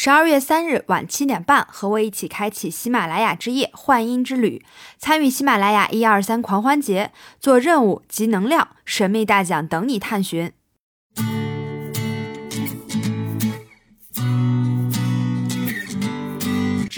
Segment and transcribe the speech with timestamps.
[0.00, 4.64] 十二月三日晚七点半，和我一起开启喜马拉雅之夜幻音之旅，
[4.96, 10.52] 参与喜马拉雅一二三狂欢节，做任务集能量，神秘大奖等你探寻。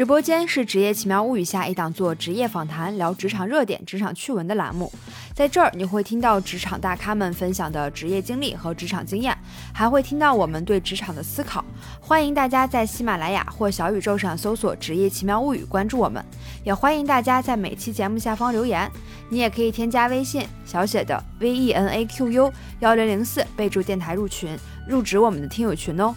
[0.01, 4.91] 直播间是《职业奇妙物语》下一档做职业访谈、聊职场热点、职场趣闻的栏目。
[5.35, 9.37] 在这儿，你会听到职场大咖们分享的职业经历和职场经验，
[9.75, 11.63] 还会听到我们对职场的思考。
[12.01, 16.25] 欢迎大家在喜马拉雅或小宇宙上搜索“职业奇妙物语”，关注我们。
[16.65, 18.91] 也欢迎大家在每期节目下方留言。
[19.29, 26.15] 你也可以添加微信小写的 V E N A Q U 幺零零四，备注电台入群，入职我们的听友群哦。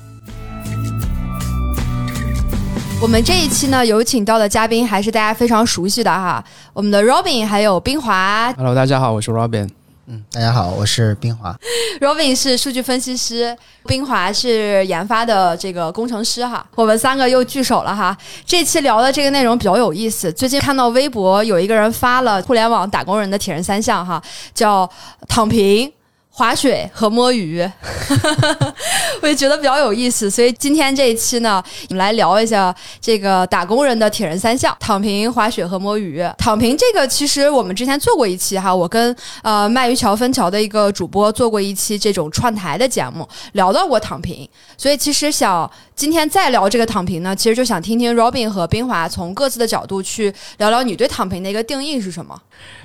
[3.04, 8.50] 我们这一期呢，有请到的嘉宾还是大家非常熟悉的哈，我们的 Robin 还有冰华。
[8.56, 9.70] Hello，大家好，我是 Robin。
[10.08, 11.54] 嗯，大家好，我是冰华。
[12.00, 13.54] Robin 是数据分析师，
[13.88, 16.66] 冰华是研发的这个工程师哈。
[16.76, 18.18] 我们三个又聚首了哈。
[18.46, 20.32] 这期聊的这个内容比较有意思。
[20.32, 24.23] 最近看到微博有一个人发了互联网打工人的铁人三项哈，
[24.54, 24.90] 叫
[25.28, 25.92] 躺平。
[26.36, 27.62] 滑水和摸鱼，
[29.22, 36.28] 我就觉得比较有意思，所以今天这一期呢，我们来聊一下这个打工人的铁人三项：躺平、滑雪和摸鱼。
[36.39, 44.50] 躺平这个其实我们之前做过一期哈，我跟呃鳗鱼桥分桥的一个主播做过一期这种串台的节目，聊到过躺平。
[44.76, 52.42] 所以其实想今天再聊这个躺平呢，其实就想听听 Robin 和冰华从各自的角度去聊聊你对躺平的一个定义是什么？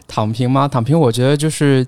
[0.07, 0.69] 躺平吗？
[0.69, 1.87] 躺平，我觉得就是。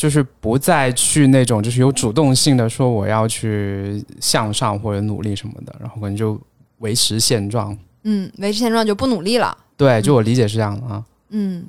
[0.00, 6.40] 就是不再去那种，就是有主动性的说我要去向上或者努力什么的，然后可能就
[6.78, 7.76] 维持现状。
[8.04, 9.54] 嗯，维持现状就不努力了。
[9.76, 11.04] 对，就我理解是这样的啊。
[11.28, 11.66] 嗯，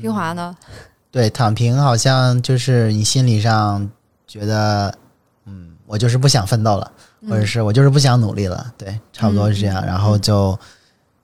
[0.00, 0.56] 冰华呢？
[1.10, 3.86] 对，躺平好像就是你心理上
[4.26, 4.96] 觉得，
[5.44, 6.90] 嗯，我就是不想奋斗了，
[7.28, 8.72] 或者是我就是不想努力了。
[8.78, 10.58] 对，差不多是这样，然后就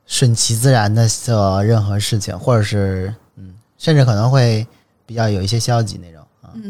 [0.05, 4.67] 顺其自然的做任何事情，或者是嗯，甚至可能会
[5.07, 6.20] 比较有一些消极那种。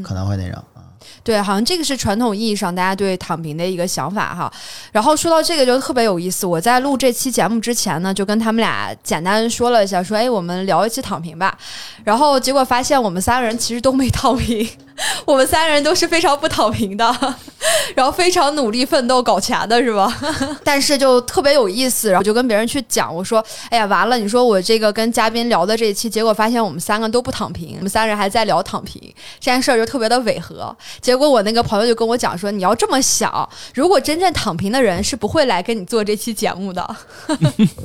[0.02, 0.82] 可能会那种啊，
[1.22, 4.52] 对，好像这个是传统意义上大家对躺平的一个想法哈。
[4.92, 11.56] 然后说到这个就特别有意思，我在录这期节目之前呢，就跟他们俩简单说了一下，说哎，我们聊一期躺平吧。
[12.04, 14.68] 然后结果发现我们三个人其实都没躺平。
[15.24, 17.34] 我们三个人都是非常不躺平的，
[17.94, 20.14] 然后非常努力奋斗搞钱的是吧？
[20.64, 24.18] 但是就特别有意思，然后就跟别人去讲，我说：“哎呀，完了！
[24.18, 29.00] 你说我这个跟嘉宾聊的这一期，结果发现我们三个都不躺平，我们三人还在聊躺平
[29.38, 30.74] 这件事儿，就特别的违和。
[31.00, 36.96] 结果我那个朋友就跟我讲说：你要这么想，如果真正躺平的人是不会来跟你做这期节目的。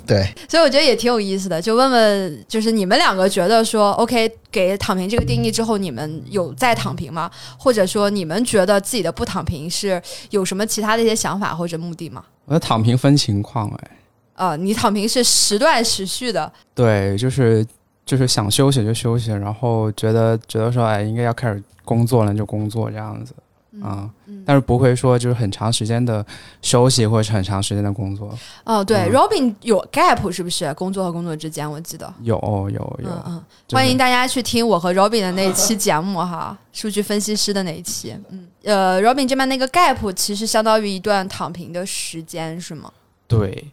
[0.05, 1.61] 对，所以我觉得也挺有意思的。
[1.61, 7.11] 就问问，就是你们两个觉得说，OK，给躺平这个定义之后，你们有在躺平？
[7.11, 7.29] 吗？
[7.59, 12.23] 或者说你们觉得自己的不躺平是有什么其他的一些想法或者目的吗？
[12.45, 13.91] 我的躺平分情况哎，
[14.33, 17.65] 啊，你躺平是时断时续的，对，就是
[18.05, 23.35] 就是想休息就休息，然后觉得觉得说哎应该要开始工作了就工作这样子。
[23.81, 24.09] 啊，
[24.45, 26.25] 但是不会说就是很长时间的
[26.61, 28.37] 休息或者是很长时间的工作。
[28.63, 30.73] 哦，对，Robin 有 gap 是不是？
[30.75, 32.35] 工作和工作之间，我记得有
[32.73, 33.09] 有有。
[33.09, 38.15] 嗯嗯，欢迎大家去听我和 Robin 的那一期节目哈， 数据分析师的那一期。
[38.29, 42.91] 嗯，呃，Robin 这边那个 gap 其实相当于一段躺平的时间是吗？
[43.27, 43.71] 对，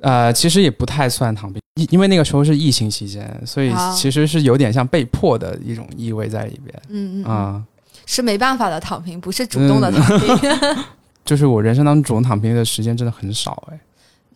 [0.00, 6.82] 呃，其实也不太算躺平，因因为那个时候是疫情期间，所以其实是有点像被迫的一种意味在里边。
[6.88, 7.62] 嗯嗯啊。
[8.06, 10.38] 是没办法的躺平，不是主动的躺平。
[11.26, 13.80] 就是我人生当中主动躺平的时间真的很少哎。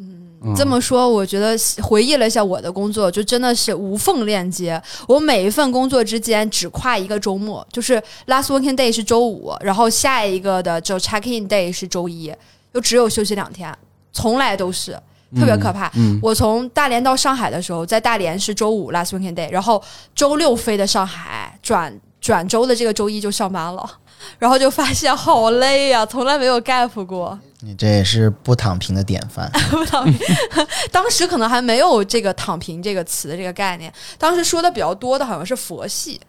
[0.00, 4.82] 嗯，这么说，我觉得回忆了一下我的工作，就真的是无缝链接。
[5.06, 12.34] 我每一份工作之间只跨一个周末，就是 last working day 是周五，然后下一个的就 check in day 是周一，
[12.74, 13.72] 就只有休息两天，
[14.12, 14.92] 从来都是
[15.36, 15.92] 特别可怕。
[16.20, 19.80] 我从大连到上海的时候，在大连是周五 last working day，然后
[20.14, 21.96] 周六飞的上海转。
[22.30, 23.90] 转周的这个周一就上班了，
[24.38, 27.36] 然后就发现 好累呀，从来没有 gap 过。
[27.58, 29.50] 你这也是不躺平的典范。
[29.68, 30.16] 不躺平，
[30.92, 33.92] 当时可能还没有这个“躺平”这个词的这个概念。
[34.16, 36.20] 当时说的比较多的好像是佛系，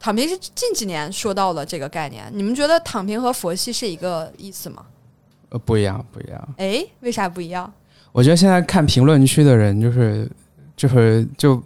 [0.00, 2.24] 躺平是近几年说到了这个概念。
[2.34, 4.84] 你们觉得躺平和佛系是一个意思吗？
[5.50, 6.48] 呃，不一样，不一样。
[6.56, 7.72] 哎，为啥不一样？
[8.10, 10.28] 我觉得现在看评论区的人，就是
[10.76, 11.62] 就是就。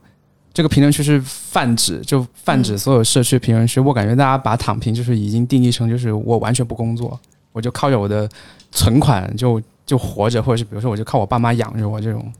[0.52, 3.78] 这个评论区是泛指，就泛指所有社区评论区。
[3.80, 7.18] 我感觉大家把躺平就是已经定义成就是我完全不工作，
[7.52, 8.28] 我就靠着我的
[8.72, 12.32] 存款就就活着，或者是比如说我就靠我爸妈养着我这种。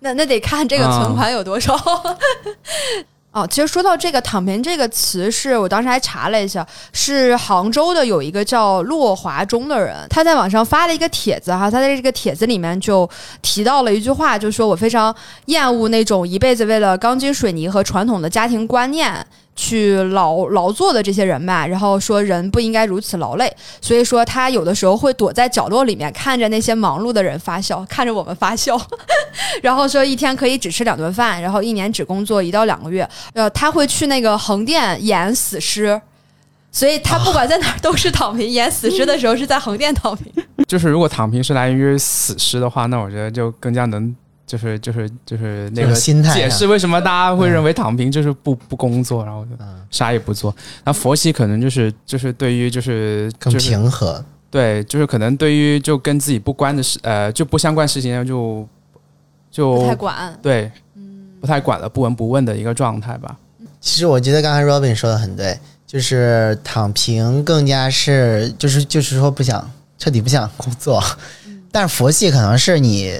[0.00, 1.76] 那那得看这个存款有多少。
[3.38, 13.08] 哦，其实说到这个“躺平”这个词，是我当时还查了一下，是杭州的有一个叫骆华忠的人，他在网上发了一个帖子哈，他在这个帖子里面就
[13.40, 15.14] 提到了一句话，就说我非常
[15.46, 19.24] 厌恶那种一辈子为了钢筋水泥和传统的家庭观念。
[19.58, 28.80] 去劳劳作的这些人吧，然后说人不应该如此劳累，所以说他有的时候会躲在角落里面看着那些忙碌的人发笑，看着我们发笑，
[29.60, 36.00] 然后说一天可以只吃两顿饭，然后一年只工作一到两个月，呃，他会去那个横店演死尸，
[36.70, 40.32] 所以他不管在哪儿都是躺平，演死尸的时候是在横店躺平。
[40.68, 44.14] 就是如果躺平是来源于死尸的话，那我觉得就更加能。
[44.48, 49.50] 就是就是就是那个心态解释为什么大家会认为躺平就是不不工作，然后就
[49.90, 50.54] 啥也不做。
[50.84, 58.66] 那佛系可能就是就是对于就是更平和，对，就是可能对于就跟自己不关的事，呃，就不相关事情就
[59.50, 60.72] 就不太管，对，
[61.42, 63.36] 不太管了，不闻不问的一个状态吧。
[63.82, 71.04] 其实我觉得刚才 Robin 说的很对，就是躺平更加是就是就是说不想彻底不想工作，
[71.70, 73.12] 但是佛系可能是你。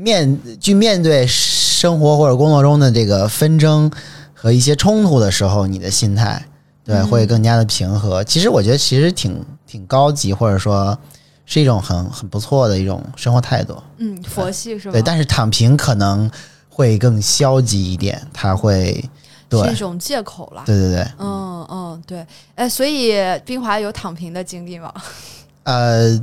[0.00, 3.90] 面去面对生活或者工作中的这个纷争
[4.32, 6.42] 和一些冲突的时候，你的心态
[6.82, 8.24] 对会更加的平和。
[8.24, 10.98] 其实我觉得其实挺挺高级，或者说
[11.44, 13.76] 是一种很很不错的一种生活态度。
[13.98, 14.92] 嗯，佛系是吧？
[14.92, 16.30] 对，但是躺平可能
[16.70, 19.04] 会更消极一点，他会
[19.48, 20.62] 对是一种借口了。
[20.64, 22.26] 对对对，嗯嗯对。
[22.54, 23.14] 哎，所以
[23.44, 24.92] 冰华有躺平的经历吗？
[25.64, 26.18] 呃，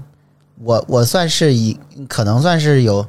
[0.64, 3.06] 我我算是一可能算是有。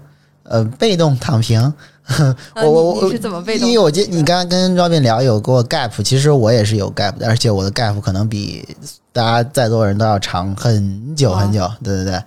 [0.48, 1.60] 呃，被动躺平，
[2.56, 3.68] 我我我是怎么被动？
[3.68, 8.66] 因为我记你刚刚跟 Robin 聊有过 gap，其实我也是有 gap 的，而且我的 gap 可能比
[9.12, 11.70] 大家在座的人都要长很久很久。
[11.84, 12.22] 对对对，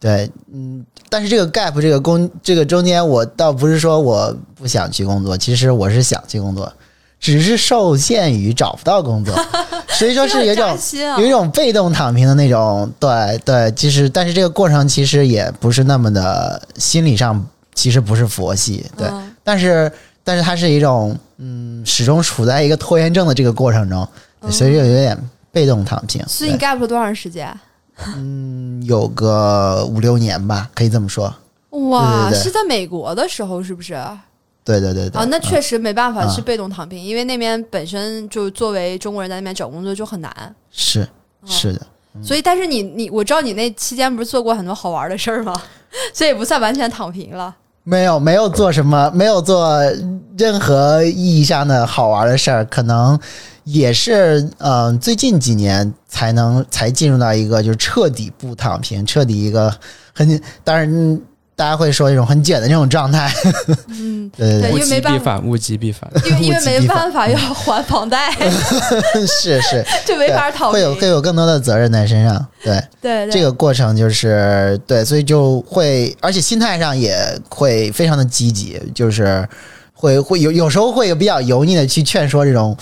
[0.00, 6.72] 对，嗯，但是这个 gap 这个工这个中间，我倒不是说我不想去工作，其实我是想去工作，
[7.20, 9.32] 只是受限于找不到工作，
[9.90, 10.76] 所以说是有一种
[11.18, 12.90] 有一种被动躺平的那种。
[12.98, 17.46] 对对，其实但是这个过程其实也不是那么的心理上。
[17.74, 19.08] 其实不是佛系，对，
[19.42, 19.90] 但是
[20.24, 24.06] 但是它是一种嗯，始终处在一个拖延症的这个过程中，
[24.50, 25.16] 所以就有点
[25.50, 26.24] 被动躺平。
[26.26, 27.58] 所以你 gap 了多长时间？
[28.16, 31.34] 嗯，有个五六年吧，可以这么说。
[31.90, 33.94] 哇，是在美国的时候是不是？
[34.64, 35.20] 对对对对。
[35.20, 40.54] 啊，那确实没办法是被动躺平，因为那边本身就作为中国人在那边找工作就很难。
[40.70, 41.08] 是
[41.46, 41.86] 是的。
[42.22, 45.54] 所以，但是你你我知道你那期间不是做过很多好玩的事儿吗？
[46.12, 47.54] 所以也不算完全躺平了。
[47.84, 49.80] 没有，没有做什么，没有做
[50.36, 53.18] 任何意义上的好玩的事儿，可能
[53.64, 59.74] 也是嗯，最近几年才能才进入到一个就是彻底不躺平，彻底一个
[60.14, 61.20] 很当然。
[61.60, 63.30] 大家会说一种很卷的那种状态，
[63.88, 68.32] 嗯，对 对对，物极必反，物极必反，因为因为没办法要还房贷，
[69.28, 72.82] 是 是， 就没法逃，会有会有更多的责任在身上，对。
[73.02, 77.14] 对，这个过程就是对，所以就会，而且心态上也
[77.50, 79.46] 会非常的积极，就是
[79.92, 82.74] 会会有有时候会有比较油腻的去劝说这种，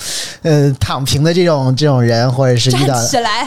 [0.43, 3.45] 呃，躺平的这种这种人，或者是遇到起来，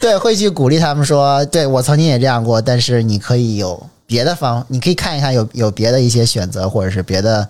[0.00, 3.86] 对，会去鼓励他们说，对我曾经也这样过，但是你可以有。
[4.06, 7.48] 别的方，你可以看一看，有有别的一些选择，或者是别的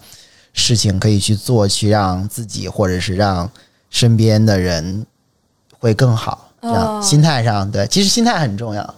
[0.53, 3.51] 事情可以去做，去让自己或者是让
[3.91, 5.05] 身边的人
[5.79, 6.51] 会更好。
[6.63, 8.95] 这样心态上，对，其实心态很重要。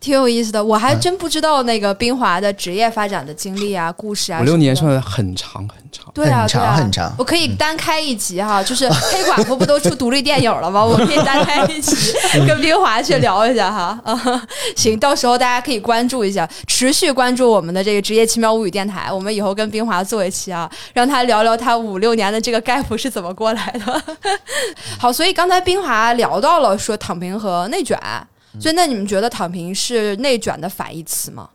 [0.00, 4.40] 挺有意思的，我还真不知道那个冰华的职业发展的经历啊、故事啊。
[4.40, 7.12] 五六年算很长很长，对啊，很长很长。
[7.18, 10.84] 我可以单开一集哈，就是黑寡妇不都出独立电影了吗？
[10.84, 12.12] 我可以单开一集
[12.46, 14.00] 跟冰华去聊一下哈。
[14.04, 14.42] 啊，
[14.76, 19.12] 行，到时候大家可以关注一下，持续关注我们的这个职业奇妙物语电台。
[19.12, 24.02] 我们以后跟冰华做一期啊，让他聊聊他五六年的这个 gap 是怎么过来的。
[24.96, 27.98] 好，所以刚才冰华聊到了说躺平和内卷。
[28.60, 31.50] 所以，那你们觉得“躺平”是内卷的反义词吗？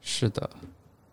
[0.00, 0.50] 是的，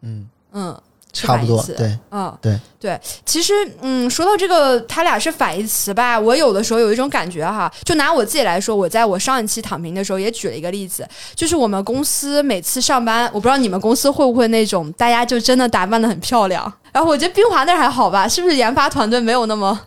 [0.02, 0.82] 嗯嗯，
[1.14, 3.00] 差不多，对，嗯，对对。
[3.26, 6.20] 其实，嗯，说到这个，他俩是反义词吧？
[6.20, 16.72] 我有的时候有一种感觉哈，就拿我自己来说，我在我上一期躺平的时候也举了一个例子，就是我们公司每次上班，我不知道你们公司会不会那种大家就真的打扮的很漂亮。
[16.92, 19.80] 然后我觉得冰华那还好吧，是不是研发团队没有那么？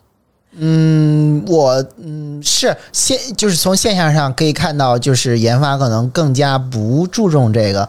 [0.59, 7.89] 嗯，我嗯是现就是从现象上可以看到，就是研发可能更加不注重这个，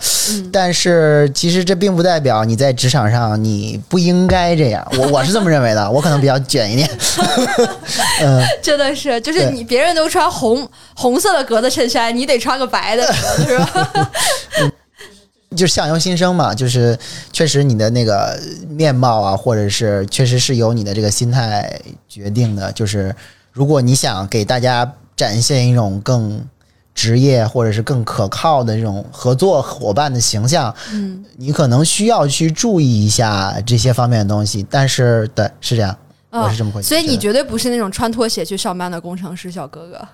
[0.51, 4.87] 但是其实这并不代表你在职场上你不应该这样。
[4.97, 6.89] 我我是这么认为的， 我可能比较卷一点。
[8.23, 10.65] 嗯，真的是，就是你别人都穿红
[10.95, 13.13] 红色的格子衬衫，你得穿个白的，
[13.45, 13.89] 是吧？
[15.55, 16.97] 就是相由心生嘛，就是
[17.31, 22.71] 确实你的那个面貌啊，或者是确实是由你的这个心态决定的。
[22.71, 23.15] 就是
[23.51, 26.43] 如果你想给大家展现一种更
[26.95, 34.65] 职业或者是更可靠的这种合作伙伴的形象，嗯，你可能需要去注意一下这些方面的东西。
[34.69, 35.97] 但是，对，是这样，
[36.29, 36.87] 我是这么回事。
[36.87, 40.07] 哦所以你绝对不是那种穿拖鞋去上班的工程师小哥哥。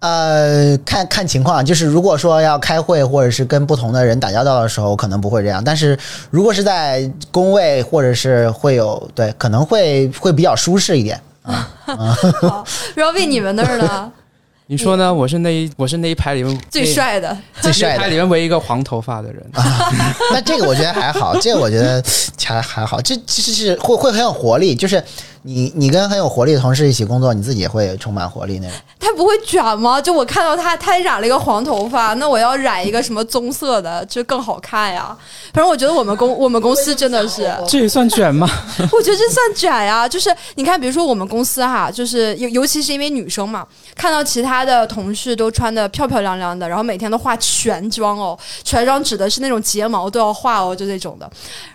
[0.00, 5.62] 呃，看看情况，就是如果说要开会或者是跟不同的人打交道的时候，可能不会这样。
[5.62, 5.98] 但是
[6.30, 11.20] 如果是在工位或者是会有对，可能会会比较舒适一点。
[11.42, 12.64] 好
[12.96, 14.12] ，Robin，你们那儿呢？
[14.70, 15.12] 你说呢？
[15.12, 19.44] 我是那一我是那一排里面最帅的，最帅的里面唯一一个黄头发的人。
[20.32, 22.00] 那这个我觉得还好，这个我觉得
[22.44, 25.02] 还还好，这其实是会会很有活力，就是
[25.42, 28.76] 你你跟很有活力的同事一起工作，你自己也会充满活力那种。
[29.00, 30.00] 他不会卷吗？
[30.00, 35.16] 就我看到他，他染了一个黄头发，那我要染一个什么棕色的，就更好看呀。
[35.52, 38.46] 反正我觉得我们公我们公司真的是，这也算卷吗？
[38.92, 40.06] 我觉得这算卷呀。
[40.06, 43.66] 就是你看，比如说我们公司哈，就是尤尤其是因为女生嘛，
[43.96, 51.28] 看到其他的同事都穿的漂漂亮亮的，然后每天都化全妆哦，全妆指的是那种睫毛都要画哦，就那种的。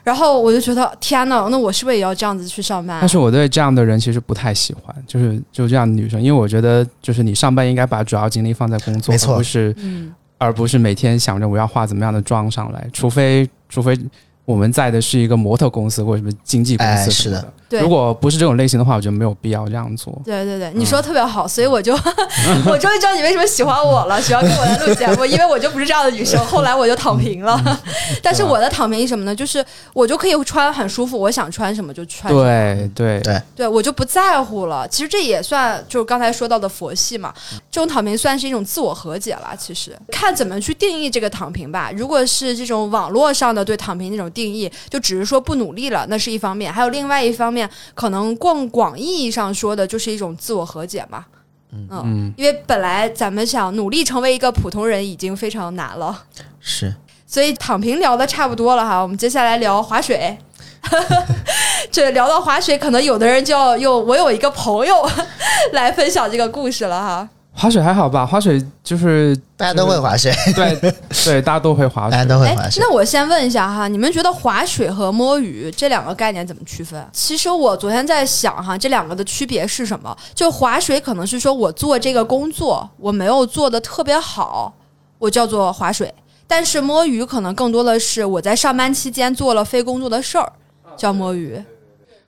[0.03, 2.99] 然后我就觉得天呐，那我是不是也要这样子去上班啊？
[3.01, 9.35] 但是我对这样的人其实不太喜欢，就是就这样的女生，因为我觉得就是你上班应该把主要精力放在工作，没错。
[9.35, 13.97] 而不是嗯，而不是每天想着我要化怎么样的妆上来，除非除非
[14.43, 20.13] 我们在的是一个模特公司或者什么经纪公哎司是的对如果不是这种类型的话，我觉得没有必要这样做。
[20.23, 21.93] 对对对，你说的特别好，所以我就
[22.67, 26.39] 我终于知道你为什么喜欢我了，喜欢跟我来录节目，因为我就不是这样的女生。
[26.45, 27.59] 后来我就躺平了，
[28.21, 29.35] 但是我的躺平是什么呢？
[29.35, 32.43] 就是我就可以穿很舒服，我想穿什么就穿什么。
[32.43, 34.87] 对对对对我就不在乎了。
[34.87, 37.33] 其实这也算就是刚才说到的佛系嘛，
[37.71, 39.55] 这种躺平算是一种自我和解了。
[39.57, 41.91] 其实看怎么去定义这个躺平吧。
[41.95, 47.54] 如果是这种网络上的对躺平那种定义，就只是说不努力了，那是一方面；还有另外一方面，
[47.93, 51.25] 可能更广意义上说的就是一种自我和解嘛。
[51.71, 56.23] 嗯，因为本来咱们想努力成为一个普通人已经非常难了，
[56.61, 56.95] 是，
[57.27, 60.37] 所以躺平聊的差不多了哈，我们接下来聊划水。
[61.91, 64.95] 这聊到划水，可能有的人就要用我有一个朋友
[65.73, 67.29] 来分享这个故事了哈。
[67.51, 68.25] 滑水还好吧？
[68.25, 70.75] 滑水就是大家都会划水，对
[71.09, 72.83] 对，大家都会滑大家都会划，水。
[72.83, 77.01] 那我先问一下哈，你们觉得划水和摸鱼这两个概念怎么区分？
[77.13, 80.15] 其实我昨天在想哈，这两个的区别是什么？
[80.33, 84.73] 就划水可能是说我做这个工作我没有做的特别好，
[85.19, 86.09] 我叫做划水；
[86.47, 90.51] 但是摸鱼可能更多的是我在上班期间做了非工作的事儿，
[90.97, 91.63] 叫摸鱼。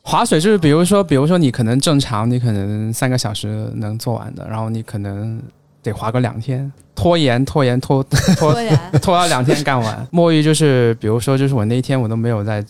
[0.01, 5.41] 划水就是比如说，比如说你可能正常你可能三个小时能做完的，然后你可能
[5.89, 8.79] 得滑个两天，拖延拖延拖拖拖延。
[9.01, 10.07] 拖到两天干完。
[10.11, 12.63] 摸鱼就是比如说，就是我那一天我都没有在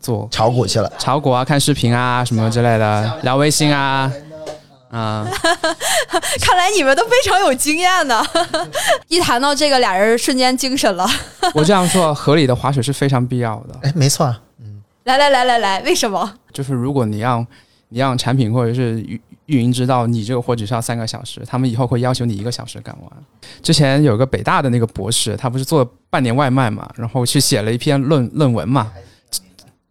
[0.00, 4.12] 做炒股去了，炒股啊、看视频啊什么之类的，聊微信啊。
[4.90, 5.28] 啊、
[6.40, 8.24] 看来你们都非常有经验呢。
[9.08, 11.06] 一谈到这个，俩人瞬间精神了。
[11.52, 13.78] 我这样说，合理的滑水是非常必要的。
[13.82, 16.32] 哎，没错，嗯来来来来来，为什么？
[16.54, 17.46] 就是如果你让
[17.90, 19.04] 你让产品或者是
[19.48, 23.10] 运营知道你这个活只需要三个小时，他们以后会要求你一个小时干完。
[23.62, 28.92] 之前有个北大的那个博士，他不是做半年外卖嘛，然后去写了一篇论论文嘛。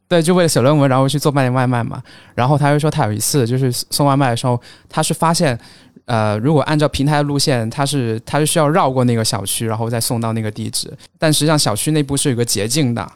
[0.07, 2.01] 对，就为了写论文，然后去做半年外卖嘛。
[2.33, 5.59] 然后他就说，他有一次就是送外卖的时候，他是发现，
[6.05, 10.89] 呃，如果按照平台的路线，他是他是需要绕过那个小区，然后再送到那个地址。
[11.19, 13.11] 但实际上小区内部是有个捷径的。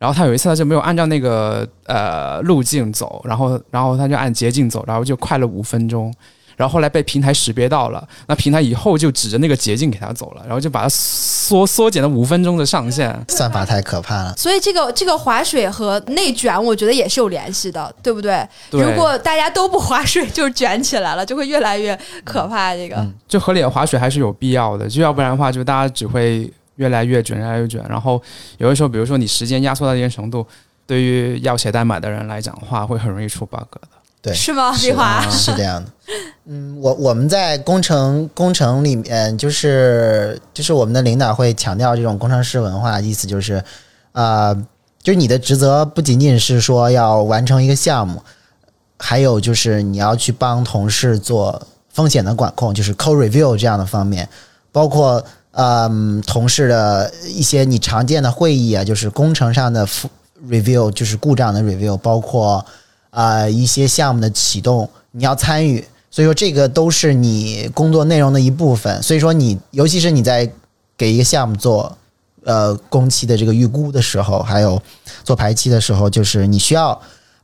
[0.00, 6.12] 然后他有一次他就没有按照那个呃路径走，然后然后他就按捷径走，然后就快了五分钟。
[6.56, 13.18] 然后后来被平台识别到了，那平台以后就指着那个捷径给他走了，然后就把它缩缩减了五分钟的上限。
[13.28, 14.34] 算法太可怕了。
[14.36, 18.46] 所以这个这个划水和内卷，我觉得也是有联系的，对不对？
[18.70, 22.74] 对如果大家都不划水，就卷起来了，就会越来越可怕。
[22.74, 27.84] 这个、嗯就合理的划水还是有必要的，就要不然的话，就大家只会越来越卷，越来越卷。
[27.86, 28.20] 然后
[28.56, 30.46] 有的时候，比如说你时间压缩到一定程度，
[30.86, 33.80] 对于要写代码的人来讲的话，会很容易出 bug 的。
[34.22, 34.72] 对，是吗？
[34.74, 35.90] 是丽华，是这样的。
[36.46, 43.62] 嗯，我我们在工程工程里面，就是就是我们的领导会强调这种工程师文化，意思就是，
[44.12, 44.54] 呃，
[45.02, 48.22] 就是你的职责不仅仅是说要完成一个项目，
[48.98, 54.28] 还有就是你要去帮同事做风险的管控，就是 code review 这样的方面，
[54.70, 55.24] 包括
[55.62, 59.86] 嗯同事的一些你常见的会议啊，就是工程上的
[60.48, 62.64] review，就是故障的 review，包括
[63.10, 69.02] 呃一些项目的启动，你要参与，所以说这个都是你工作内容的一部分。
[69.02, 70.50] 所以说你尤其是你在
[70.96, 71.94] 给一个项目做
[72.44, 74.80] 呃工期的这个预估的时候，还有
[75.24, 76.98] 做排期的时候，就是你需要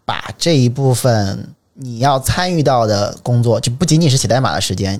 [0.06, 4.98] 把这一部分你要参与到的工作，就不仅仅是写代码的时间，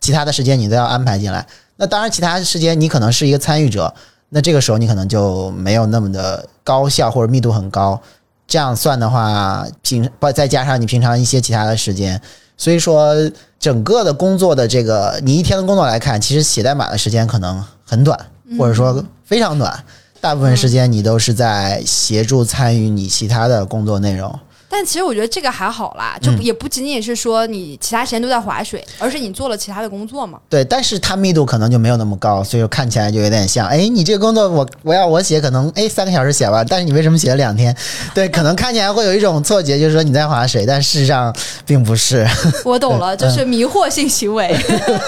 [0.00, 1.44] 其他的时间你都要安排进来。
[1.82, 3.92] 那当然，其他时间你可能是一个参与者，
[4.28, 8.00] 那这个时候你可能就没有那么的高效或者密度很高。
[8.46, 12.22] 这样算的话，平不再加上你平常一些其他的时间，
[12.56, 13.12] 所以说
[13.58, 18.16] 整个的工作的这个你一天的工作来看，其实写代码的时间可能很短，
[18.56, 19.84] 或者说非常短，
[20.20, 24.38] 大部分时间你都是在协助参与你其他的工作内容。
[24.74, 30.38] 但其实我觉得这个还好啦，就嗯也不仅仅是说你其他时间都在划水，而是你做了其他的工作嘛。
[30.48, 37.76] 对，但是它密度可能就没有那么高，所以看起来就有点像，哎，你这个工作我我要我写，可能哎三个小时写完，但是你为什么写了两天？
[38.14, 41.30] 对，可能看起来会有一种错觉，就是说你在划水，但事实上
[41.66, 42.26] 并不是。
[42.64, 44.56] 我懂了，就是迷惑性行为，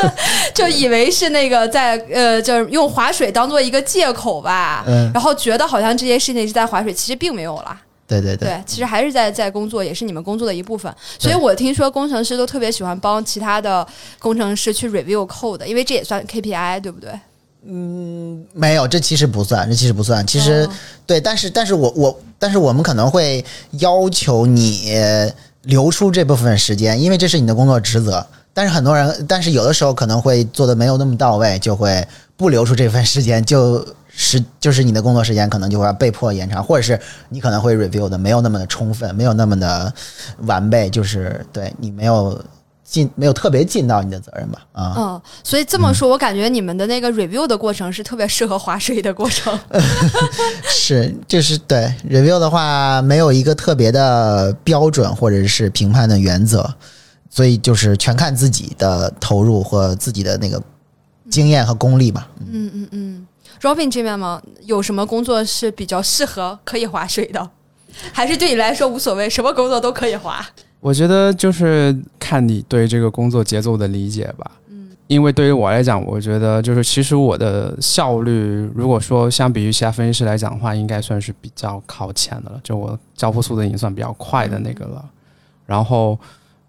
[0.52, 7.80] 就以为是那个在呃，就是用划水当做一个借口吧，嗯然后觉得好像这些事情是在划水，其实并没有啦。
[8.06, 10.94] 对对对，对，其实还是在在工作，也是你们工作的一部分。
[11.18, 13.86] 所以我听说工程师都特别喜欢帮其他的
[14.18, 17.10] 工程师去 review code，因为这也算 KPI，对不对？
[17.66, 20.26] 嗯没有，这其实不算，这其实不算。
[20.26, 20.70] 其实、哦
[21.06, 23.42] 对，但是但是我我但是我们可能会
[23.78, 24.92] 要求你
[25.62, 28.26] 留出这部分时间，因为这是你的工作职责。
[28.52, 32.06] 但是很多人，但是有的时候可能会做的没有那么到位，就会
[32.36, 33.84] 不留出这份时间，就
[34.16, 39.92] 是就是你的工作时间可能就会被迫延长，或者是你可能会 review 的没有那么的充分，没有那么的
[40.42, 42.40] 完备，就是对你没有
[42.84, 44.66] 尽没有特别尽到你的责任吧？
[44.72, 49.58] 啊、嗯，所以这么说，我感觉你们的那个 review 的过程是特别适合划水的过程。
[50.68, 56.72] 是，就是对 review 的话，没有一个特别的标准或者是评判的原则，
[57.28, 60.62] 所以就是全看自己的投入和自己的那个
[61.30, 62.28] 经验和功力吧。
[62.52, 63.26] 嗯嗯嗯
[63.60, 64.40] ，Robin 这边吗？
[64.64, 67.50] 有什么工作是比较适合可以划水的？
[68.12, 70.44] 还是对你来说无所谓，什么工作都可以划？
[70.80, 74.50] 我觉得就是看你对这个工作节奏的理解吧。
[74.68, 82.60] 嗯，因为对于我来讲，我觉得就是其实我的效率，如果说相比于其他分析师来讲的话，应该算是比较靠前的了。
[82.62, 85.04] 就我交付速度已经算比较快的那个了。
[85.64, 86.18] 然后，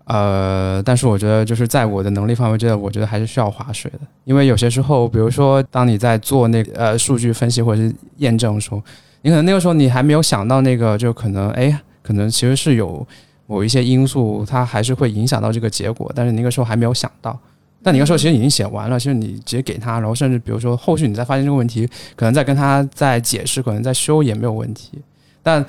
[0.05, 3.99] 呃，但是我觉得就是在我的能力范围之内，我觉得还是需要划水的。
[4.23, 8.81] 因为有些时候，比如说当你在做那个呃数据分析或者是验证的时候，
[9.21, 13.05] 你可能那个时候你还没有想到那个，就可能哎，可能其实是有。
[13.47, 17.39] 某一些因素，它还是会影响到这个结果，但是你那个时候还没有想到。
[17.83, 24.99] 但你那个时候其实已经写完了，其实你直接给他，然后甚至比如说后续你再发现这个问题，可能再跟他再解释，可能再修也没有问题。
[25.43, 25.63] 但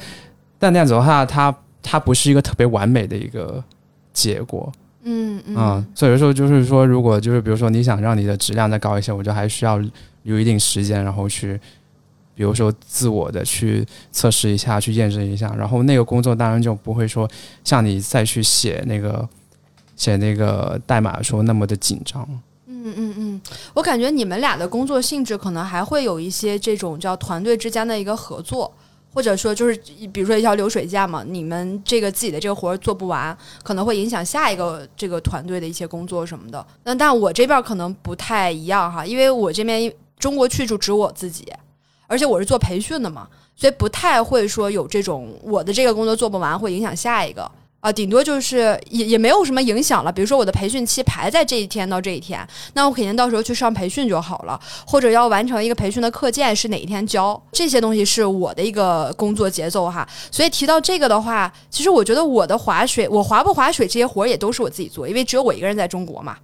[0.58, 3.62] 但那样子的话，它它不是一个特别完美的一个
[4.16, 4.72] 结果
[5.04, 9.78] 嗯嗯啊、所以有时候就是说，如果就是比如说你想让你的质量再高一些，我觉得还需要
[10.24, 11.60] 有一定时间，然后去。
[12.34, 17.26] 比如说自我的去测试一下，去验证一下，然后那个工作当然就不会说
[17.64, 19.26] 像你再去写那个
[19.96, 22.28] 写那个代码的时候那么的紧张。
[22.66, 23.40] 嗯嗯嗯，
[23.72, 28.70] 我感觉你们俩的工作性质可能还会有一些这种叫团队之间的一个合作。
[29.16, 29.74] 或者说，就是
[30.12, 36.66] 比如说一条流水线嘛，你们这个自己的这个活做不完，可能会影响下一个这个团队的一些工作什么的。
[36.84, 41.50] 那但我这边可能不太一样哈，因为我这边中国去就只我自己，
[42.06, 43.26] 而且我是做培训的嘛，
[43.56, 47.50] 所以不太会说有这种我的这个工作做不完会影响下一个
[47.86, 50.10] 啊，顶多就是也也没有什么影响了。
[50.10, 52.44] 比如说我的培训期排在这一天到这一天，
[52.74, 60.04] 那我肯定到时候去上培训就好了，或者要完成一个培训的课件是哪一天交，这些东西是我的一个工作节奏哈。
[60.32, 66.36] 所以提到这个的话，其实我觉得我的划水，我划不划水这些活儿也都是我自己做，因为只有我一个人在中国嘛。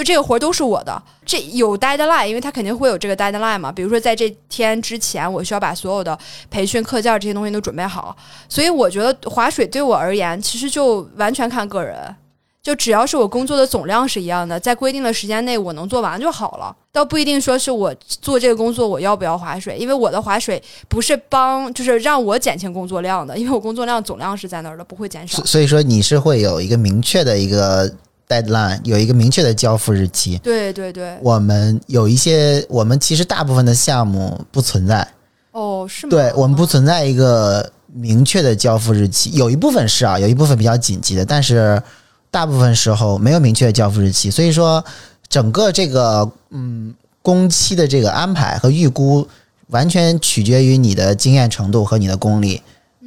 [0.00, 3.70] 就这个活儿都是我的，这有 deadline，因为它肯定会有这个 deadline 嘛。
[3.70, 6.18] 比如说在这天之前，我需要把所有的
[6.50, 8.16] 培训课件这些东西都准备好。
[8.48, 12.16] 所以我觉得划水对我而言，其实就完全看个人。
[12.62, 25.42] 就只要是我工作的总量是一样的，在规定的时间内我能做完就好了，倒不一定说是我做这个工作我要不要划水，因为我的划水不是帮，就是让我减轻工作量的，因为我工作量总量是在那儿的，不会减少。
[25.44, 27.90] 所以说你是会有一个明确的一个
[28.30, 30.38] deadline，有一个明确的交付日期。
[30.38, 35.06] 对对对，我们有一些，我们其实大部分的项目不存在，
[35.50, 36.10] 哦，是吗？
[36.10, 41.82] 对我们不存在一个明确的交付日期，有一部分是啊，有一部分比较紧急的，但是
[42.30, 44.84] 大部分时候没有明确的交付日期，所以说
[45.28, 49.26] 整个这个嗯工期的这个安排和预估，
[49.70, 52.62] 完全取决于你的经验程度和你的功力。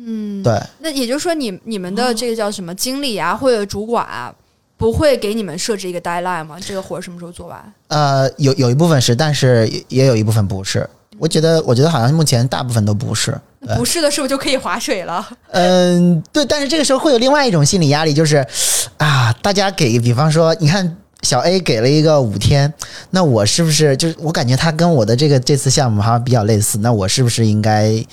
[0.05, 4.35] 嗯，对，那也就是说你，你们的这个叫什么经理啊，或者主管啊，
[4.77, 6.57] 不会给你们设置一个 deadline 吗？
[6.59, 7.73] 这个活什么时候做完？
[7.87, 10.87] 呃，有有一部分是，但是也也有一部分不是。
[11.19, 13.37] 我觉得，我觉得好像目前大部分都不是。
[13.77, 15.25] 不是的，是不是就可以划水了？
[15.51, 18.45] 嗯，对，但是这个时候会有另外一种心理压力，就是
[18.97, 22.73] 啊，大家给，比方说，你看小 A 给了一个五天，
[23.11, 28.03] 那我是不是就是我感觉他跟我的这个这次项目好像比较类似，那我是不是应该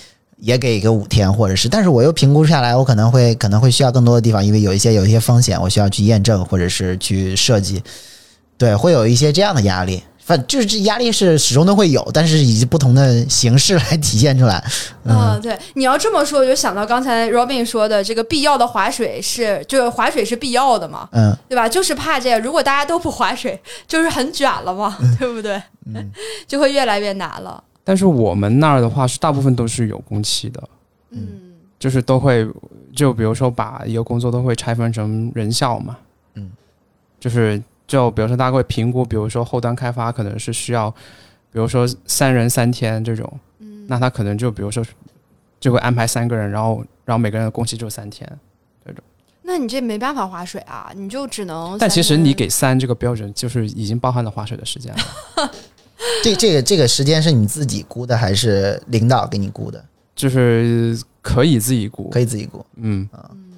[0.40, 1.68] 也给一个五天，或者是？
[1.68, 7.82] 但是我又评估下来，我可能会可能会需要更多的地方，因为有一些有一些风险，我需要去验证或者是去设计，
[8.58, 10.02] 对，会有一些这样的压力。
[10.22, 14.62] 反就是这压力是始终都会有，但是以不同的形式来体现出来。
[15.04, 21.68] 嗯，对，你要这么说，我就想到刚才 Robin 说的，这个必要的划水是，就是划水是必要的嘛，嗯，对吧？
[21.68, 25.60] 就是怕这个，如果大家都不划水，就是很卷了嘛，对不对？
[25.92, 26.12] 嗯，
[26.46, 27.60] 就会越来越难了。
[27.84, 30.68] 但是我们那儿的话是大部分都是有工期的，
[31.10, 31.46] 嗯。
[31.80, 32.46] 就是都会
[32.94, 35.96] 就比如说把一个工作都会拆分成人效嘛，
[36.34, 36.50] 嗯，
[37.18, 40.90] 就是就比如说大家会评估，比如说后端开发可能是需要，
[41.50, 44.84] 比如说三人三天这种，嗯，那他可能就比如说
[45.58, 48.30] 就会安排三个人，然后然后每个人的工期就三天
[48.84, 49.02] 这种，
[49.40, 51.78] 那你这没办法划水啊，你就只能。
[51.78, 55.50] 但其实你给三这个标准就是已经包含了划水的时间了，
[56.24, 59.84] 这这个这个时间是你自己估的，还是领导给你估的？
[60.14, 62.64] 就是可以自己估，可以自己估。
[62.76, 63.08] 嗯，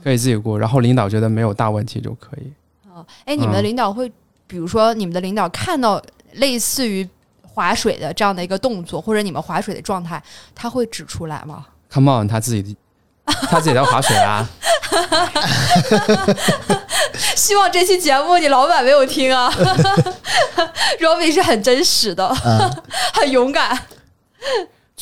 [0.03, 2.53] 可以自己估，然后领导觉得没有大问题就可以。
[2.89, 4.11] 哦，哎，你们的领导会，
[4.47, 6.03] 比如说你们的领导看到
[6.35, 7.09] 类似于
[7.43, 10.23] 划水的这样的一个动作，或者你们划水的状态，
[10.55, 12.77] 他会指出来吗？Come on，他自己
[13.49, 14.49] 他自己在划水啊，
[17.37, 19.51] 希望这期节目你老板没有听啊。
[21.01, 22.83] Robin 是很真实的，嗯，
[23.15, 23.79] 很勇敢。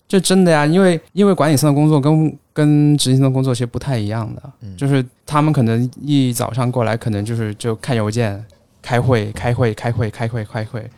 [0.06, 8.44] 这真的呀，因为因为管理层的工作跟跟执行层的工作其实不太一样的，嗯就是他们可能一早上过来，可能就是就看邮件、
[8.82, 10.90] 开会、开会、开会、开会、开会。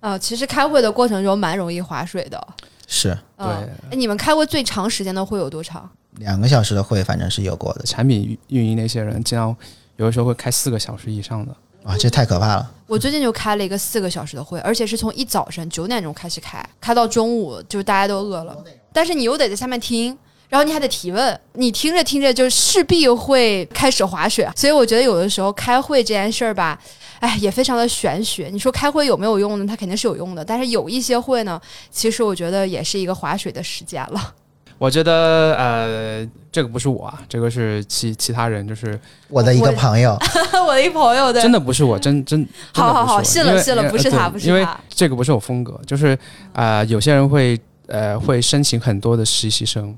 [0.00, 2.46] 呃，其实开会的过程中蛮容易划水的。
[2.86, 5.90] 是嗯对哎，你们开过最长时间的会有多长？
[6.18, 7.82] 两个小时的会，反正是有过的。
[7.84, 9.54] 产品运营那些人，经常
[9.96, 11.54] 有的时候会开四个小时以上的。
[11.84, 12.72] 啊，这太可怕了。
[12.88, 18.56] 我最近就开了一个四个小时的会，而且是从一早晨九点钟开始开，开到中午，就是大家都饿了，
[18.92, 20.16] 但是你又得在下面听。
[20.48, 26.80] 然后你还得提问，你听着听着就势必会开始划水，所以我觉得有的时候开会这件事儿吧，
[27.18, 28.48] 哎，也非常的玄学。
[28.52, 29.66] 你说开会有没有用呢？
[29.66, 34.34] 它肯定是有用的，但是有一些会呢，其实我觉得也是一个划水的时间了。
[34.78, 40.18] 我觉得呃，这个不是我啊，这个是其其他人，就是我的一个朋友，
[40.66, 44.52] 我的一朋友的，真的不是我，真真真的好好好信了信了不是他不是他。
[44.52, 46.14] 对因为这个不是我风格，就是
[46.52, 49.96] 啊、呃有些人会呃会申请很多的实习生，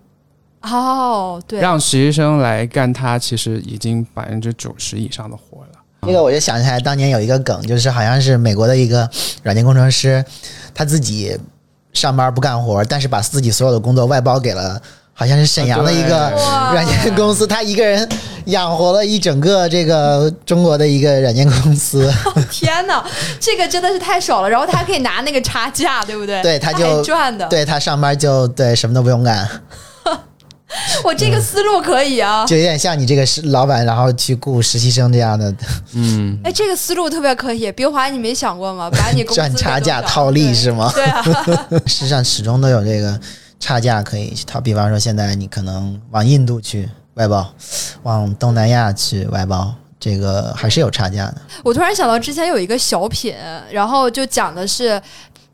[0.62, 5.68] 哦，对，让实习生来干他其实已经百分之九十以上的活了。
[6.02, 9.10] 那个我就想起来，当年有一个梗，就是好像是美国的一个
[9.42, 10.24] 软件工程师，
[10.72, 11.36] 他自己
[11.92, 14.80] 上班不干活，但是把自己所有的工作外包给了，
[15.14, 16.30] 好像是沈阳的一个
[16.72, 18.08] 软件公司，他一个人
[18.44, 22.12] 养活了一整个这个中国的一个软件公司。
[22.50, 23.04] 天哪，
[23.40, 24.48] 这个真的是太爽了！
[24.48, 26.40] 然后他还可以拿那个差价，对不对？
[26.42, 27.46] 对他还就赚的。
[27.48, 29.48] 对他上班就对什么都不用干，
[31.04, 32.44] 我这个思路可以啊。
[32.46, 35.54] 就有点像你这个是老板，然后去雇实习生这样的
[35.94, 37.70] 嗯， 哎，这个思路特别可以。
[37.72, 38.90] 冰华，你没想过吗？
[38.92, 40.90] 把你赚差价套利是吗？
[40.94, 41.22] 对啊，
[41.86, 43.18] 世上始终都有这个
[43.60, 44.60] 差价可以去套。
[44.60, 47.52] 比方说，现在你可能往印度去外包，
[48.02, 51.36] 往东南亚去外包，这个还是有差价的。
[51.62, 53.34] 我突然想到之前有一个小品，
[53.70, 55.00] 然后就讲的是。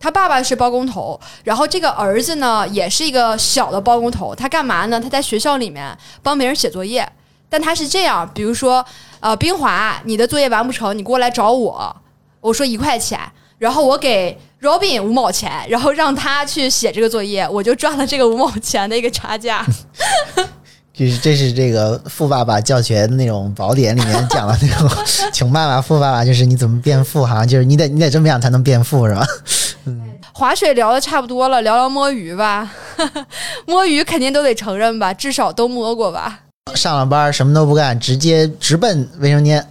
[0.04, 4.34] 他爸爸是包工头，然后这个儿子呢也是一个小的包工头。
[4.34, 5.00] 他干嘛呢？
[5.00, 7.10] 他在学校里面帮别人写作业，
[7.48, 8.84] 但他是这样，比如说，
[9.20, 11.96] 呃，冰华，你的作业完不成，你过来找我，
[12.42, 13.18] 我说一块钱，
[13.56, 19.64] 然后我给 Robin 五毛钱，然后让他去写这个作业，我就赚了这个五毛钱的一个差价。
[20.96, 24.88] 就是这是这个富爸爸教学那种宝典里面讲的那种
[25.34, 29.26] 穷爸爸、富爸爸，就是你怎么变富，好像就是你得你得这么样才能变富，是吧？
[29.86, 32.72] 嗯划水聊的差不多了，聊聊摸鱼吧。
[33.66, 36.40] 摸鱼肯定都得承认吧，至少都摸过吧。
[36.74, 39.64] 上了班什么都不干，直接直奔卫生间。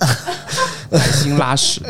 [1.13, 1.81] 心拉屎，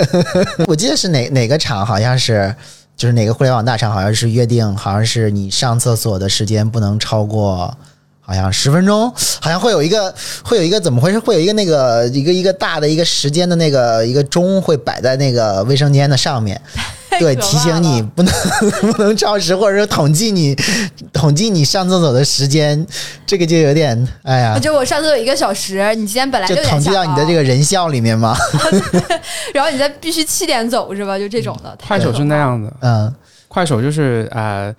[0.67, 2.55] 我记得是哪哪个厂，好像是
[2.95, 7.75] 就是哪个互联网大厂，好像是约定，好像是你上厕所的时间不能超过。
[8.25, 11.19] 好像十分钟，好像会有一个，会有一个怎么回事？
[11.19, 16.59] 会有一个那个一个一个大的一个时间的那个一个钟会摆在那个卫生间的上面，
[17.19, 18.33] 对，提醒你不能
[18.93, 20.55] 不能超时，或者说统计你
[21.11, 22.85] 统计你上厕所的时间，
[23.25, 28.35] 这个就有点哎呀，就我上厕所一个小时，你今天本来就统计到你的这个，人效里面嘛。
[29.53, 31.19] 然后你再必须七点走是吧？
[31.19, 31.77] 就这种的。
[31.85, 32.37] 快手是那。
[32.37, 33.13] 样的，嗯，
[33.47, 34.73] 快手就是呃，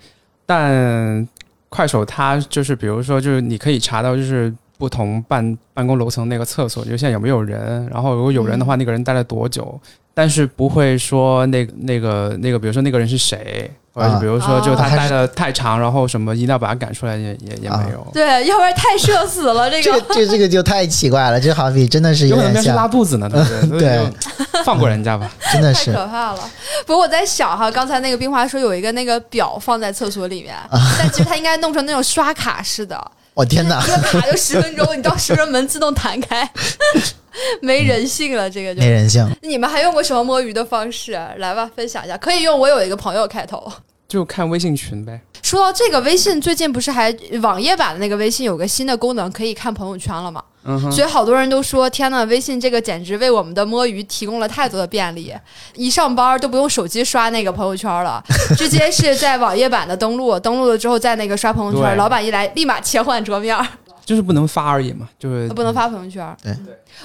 [0.45, 1.27] 但
[1.69, 9.79] 快手它就是比如说就是你可以查到就是不同办办公楼层那个厕所，就现在有没有人，然后如果有人的话，那个人待了多久，
[10.13, 18.05] 但是不会说那个那个那个，比如说那个人是谁，或者是比如说就他啊待的太长，然后什么一定要把他赶出来，也也也没有。
[18.13, 19.71] 对，要不然太社死了。
[19.71, 23.79] 这个这个这这个就太奇怪了，这好比真的是有点是拉像，肚子呢，对不对？
[23.79, 25.31] 对放过人家吧。
[25.53, 26.39] 真的是太可怕了。
[26.85, 30.53] 不过我在想哈，刚才那个冰华说有一个那个表放在厕所里面，
[30.99, 32.99] 但其实他应该弄成那种刷卡式的，
[33.33, 36.49] 我天哪一，个卡就十分钟，你到十分钟门自动弹开，
[37.61, 38.49] 没人性了。
[38.49, 39.29] 这个就没人性。
[39.41, 41.11] 你们还用过什么摸鱼的方式？
[41.37, 42.17] 来吧，分享一下。
[42.17, 43.71] 可以用我有一个朋友开头。
[44.07, 45.19] 就看微信群呗。
[45.41, 50.43] 说到这个，微信最近不是还网页版的那个微信有个新的功能，可以看朋友圈了吗？
[50.63, 55.33] 嗯，所以好多人都说，天呐，微信这个简直为我们的摸鱼提供了太多的便利，
[55.75, 58.23] 一上班都不用手机刷那个朋友圈了，
[58.57, 63.55] 直接是在网页版的登录，登录了之后在那个刷朋友圈，对老板一来立马切换桌面，
[64.03, 66.35] 就是不能发而已嘛，就是不能发朋友圈。
[66.41, 66.55] 对，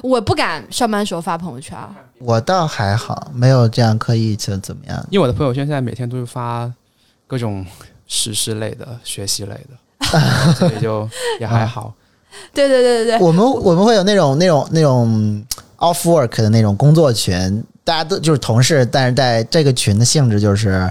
[0.03, 1.77] 我不敢上班时候发朋友圈。
[2.19, 5.07] 我倒还好，没有这样刻意的怎么样。
[5.11, 6.71] 因为我的朋友圈现在每天都是发
[7.27, 7.65] 各种
[8.07, 11.09] 时事类的、学习类的，所以就
[11.41, 11.95] 也还好。
[12.55, 15.45] 对对对对对，我们我们会有那种那种那种
[15.79, 20.89] off work 的那种工作群，大家都就是同事，但是在这个群的性质就是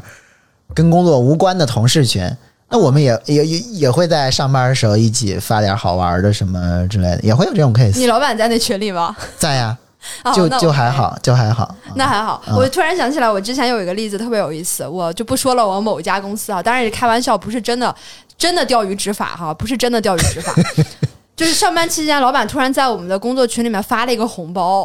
[0.74, 2.30] 跟工作无关的同事群。
[2.70, 9.16] 那我们也也也也会在上班的时候一起发点好玩的什么之类的，也会有这种 case 你老板在那群里吗？
[9.38, 9.76] 在呀，
[10.24, 11.76] 哦就那就还好，就还好。
[11.96, 17.94] 那还好，嗯我突然想起来，我之前有一个例子特别有意思，我就不说了，我某一家公司啊，当然也开玩笑，不是真的，
[18.38, 20.54] 真的钓鱼执法哈，不是真的钓鱼执法。
[21.40, 24.84] 就是上班期间，老板突然在我们的工作群里面发了一个红包，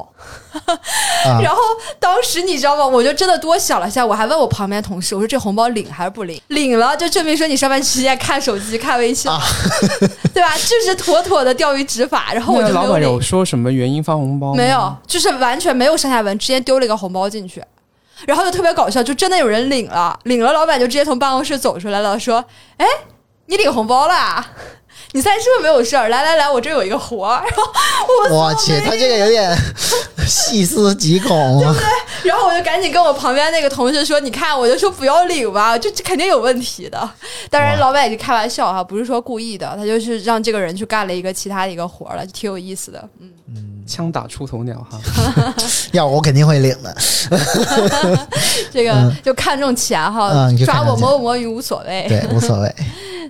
[1.27, 1.61] 啊 然后
[1.99, 2.87] 当时你知道吗？
[2.87, 6.41] 我就真的多想了一下，我还问我旁边同事，我说这红包领还是不领？
[6.47, 9.41] 领了就证明说你上班期间看手机、看微信，啊
[10.33, 10.57] 对吧？
[10.57, 12.33] 就是妥妥的钓鱼执法。
[12.33, 14.55] 然后我那老板就没有说什么原因发红包？
[14.55, 17.61] 没有，就是完全没有上下文，直接丢了一个红包进去，
[18.29, 22.45] 然后就特别搞笑，就真的有人领了，领了，老板就直接从办公室走出来了，说
[22.79, 22.87] ：“哎，
[23.47, 24.47] 你领红包啦？
[25.15, 26.09] 你猜是不是没有事儿？
[26.09, 27.41] 来来来，我这有一个活儿。
[27.47, 29.57] ”然后我我去，他这个有点
[30.27, 31.59] 细思极恐。
[31.63, 37.09] 对对然后我就赶紧跟我旁边那个同事说：“你看，我就说不要领吧，这这肯定有问题的。”
[37.49, 43.09] 当然，老板也是开玩笑哈，不是说故意的，他就是让这个人去干了一个其他的一个活儿了，就挺有意思的。
[43.21, 44.99] 嗯，枪打出头鸟哈。
[45.93, 46.93] 要我肯定会领的。
[48.73, 52.05] 这个、就看重钱哈，抓我摸不摸鱼无所谓。
[52.09, 52.75] 对，无所谓，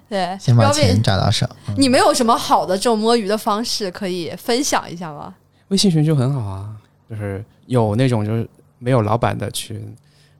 [0.08, 1.46] 对，先把钱抓到手。
[1.68, 5.34] 嗯你们有什么好的这种摸鱼的方式可以分享一下吗？
[5.68, 6.68] 微信群就很好啊，
[7.08, 9.82] 就是有那种就是没有老板的群，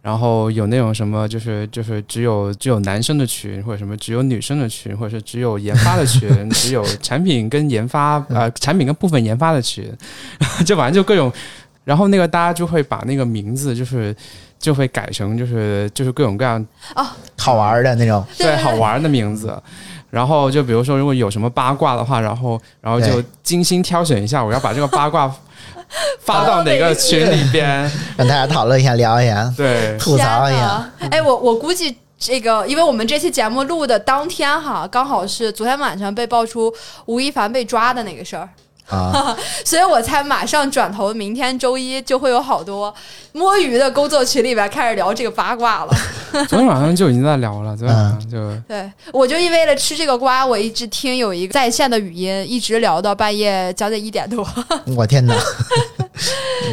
[0.01, 9.91] 然后有那种什么就是就是只有只有男生的群，或者什么只有女生的群，或者是只有研发的群， 只有产品跟研发呃产品跟部分研发的群，
[10.65, 11.33] 就反正就各种，
[11.85, 14.15] 然后那个大家就会把那个名字就是
[14.65, 19.55] 就会改成就是就是各种各样哦好玩的那种，对对对好玩的名字。
[20.09, 25.31] 然后就比如说，如果有什么八卦的话，然后然后就精心挑选一下，我要把这个八卦
[26.25, 27.83] 发到哪个群里边。
[28.17, 30.91] 让大家讨论一下，聊一下，对，吐槽一下。
[31.11, 31.95] 哎，我我估计。
[32.17, 36.73] 这个，因为我们这期节目录的当天哈，刚好是昨天晚上被爆出
[37.05, 38.49] 吴亦凡被抓的那个事儿，
[38.89, 42.95] 啊， 所以我才马上转头，明天周一就会有好多
[43.33, 45.93] 摸鱼的工作群里边开始聊这个八卦了。
[46.49, 54.47] 昨天晚上就已经在聊了，昨天晚上就对，我就因为了吃这个瓜，我一直听有一个在线的语音，一直聊到半夜将近一点多。
[54.97, 55.35] 我天哪！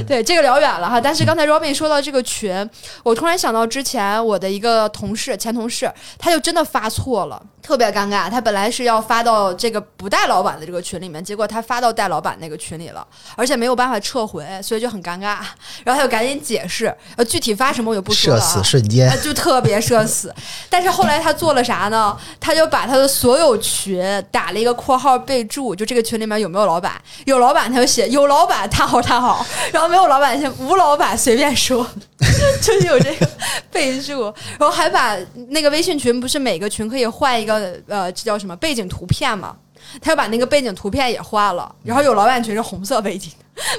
[0.08, 0.99] 对，这个聊远了哈。
[0.99, 2.69] 但是刚才 Robin 说到这个群，
[3.04, 8.30] 我突然想到之前我的一个同事，前同事，他就真的发错了，特别尴尬。
[8.30, 15.38] 他本来是要发到这个不带老板的这个群里面，结果他发到带老板那个群里了，而且没有办法撤回，所以就很尴尬。
[15.84, 18.45] 然后他就赶紧解释，呃，具体发什么我就不说了、啊。
[18.45, 20.34] 死瞬间啊，就特别社死。
[20.69, 22.17] 但是后来他做了啥呢？
[22.39, 24.01] 他就把他的所有群
[24.32, 31.85] 打了一个括号备注，就这个群里面有没有老板，有老板他就写有老板叹号叹号，然后没有老板写无老板随便说，
[32.61, 33.29] 就是有这个
[33.71, 34.23] 备注。
[34.59, 35.17] 然后还把
[35.49, 39.55] 那个微信群不是每个群可以换一个呃，这叫什么背景图片嘛？
[40.01, 43.31] 他又把那个背景图片也换了，然后有老板群是红色背景，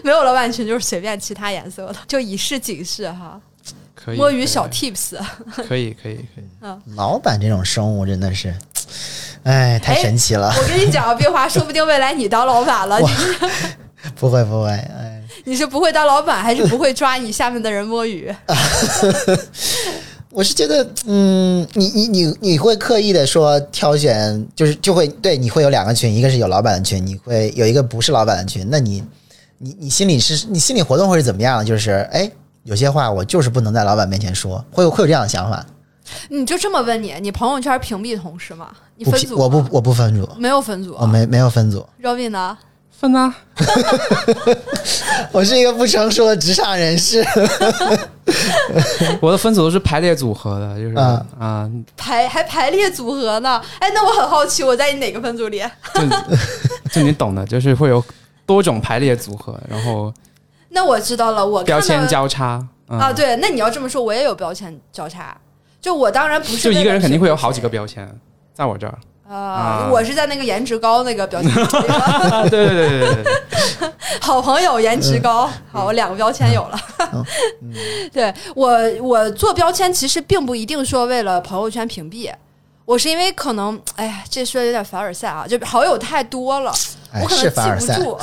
[0.02, 3.40] 没有老板群就是随便其他颜色的，就以示警示哈。
[3.94, 5.16] 可以摸鱼小 tips。
[5.68, 6.44] 可以可以可以。
[6.60, 8.52] 嗯老板这种生物真的是，
[9.44, 10.52] 哎，太神奇了！
[10.58, 12.98] 我跟你讲，冰 华，说不定未来你当老板了，
[14.16, 18.34] 不会不会，哎，你是不会当老板，还是不会抓你下面的人摸鱼？
[20.30, 28.66] 我是觉得，嗯，你你你你会刻意的说挑选，就是就会对你会有两个群，一个是有老板的群，你会有一个不是老板的群。
[28.70, 29.04] 那你
[29.58, 31.64] 你你心里是你心理活动会是怎么样的？
[31.64, 32.30] 就是哎，
[32.64, 35.64] 有些话我就是不能在老板面前说，会有会有这样的想法。
[36.30, 38.70] 你就这么问你，你朋友圈屏蔽同事吗？
[38.96, 39.36] 你分组？
[39.38, 40.96] 我不我不分组，没有分组。
[40.98, 42.56] 我没没有分组，Robin 呢？
[43.02, 43.34] 分啊，
[45.32, 47.20] 我是一个不成熟的职场人士。
[49.20, 53.60] 我的分组都是排列组合的，就是啊啊，排还排列组合呢？
[53.80, 55.60] 哎，那我很好奇，我在你哪个分组里？
[55.94, 58.02] 就就你懂的，就是会有
[58.46, 60.14] 多种排列组合，然后
[60.70, 65.36] 那我知道了，我标签交叉嗯啊，，对，那你要这么说，我也有标签交叉。
[65.80, 68.08] 就我当然不是就一个人肯定会有好几个标标签，
[68.54, 68.96] 在我这儿。
[69.32, 71.96] 啊啊，我是在那个颜值高那个标签里了。
[71.96, 76.78] 啊，对对对对对对，好朋友颜值高，好，我两个标签有了。
[78.12, 82.30] 对我，我做标签其实并不一定说为了朋友圈屏蔽，
[82.84, 86.72] 我是因为可能，哎呀，这说的有点凡尔赛啊，就好友太多了，
[87.12, 87.78] 哎我，可能。
[87.78, 88.18] 记不住，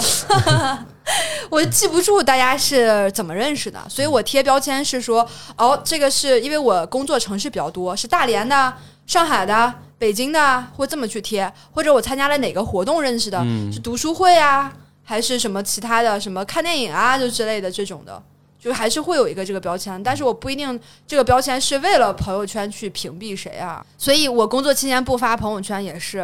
[1.50, 8.72] 我记不住大家是怎么认识的，所以我贴标签是说，哦，这个是因为我工作城市比较多，是大连的、
[9.10, 13.44] 上海的、北京的，会这么去贴，或者我参加了哪个活动认识的，
[13.74, 14.72] 是读书会啊，
[15.04, 18.22] 还是什么其他的，什么看电影啊，就之类的这种的。
[18.60, 26.20] 就还是会有一个这个标签，但是我不一定这个标签是为了朋友圈去屏蔽谁啊，所以我工作期间不发朋友圈也是，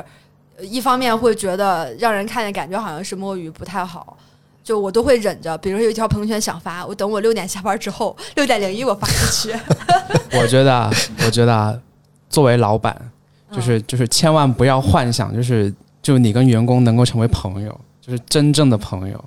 [0.58, 4.16] 呃一方面会觉得让人看见感觉好像是摸鱼不太好，
[4.64, 9.58] 就我都会忍着，比如说有一条朋友圈想发，我等我六点下班之后，六点零一我发出去。
[10.38, 10.92] 我觉得啊，
[11.26, 11.74] 我觉得啊，
[12.36, 12.94] 作为老板，
[13.50, 19.24] 就是就是千万不要幻想，就是就你跟员工能够成为朋友，就是真正的朋友，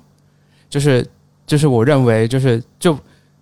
[0.69, 1.03] 就是
[1.47, 2.95] 就是我认为就是就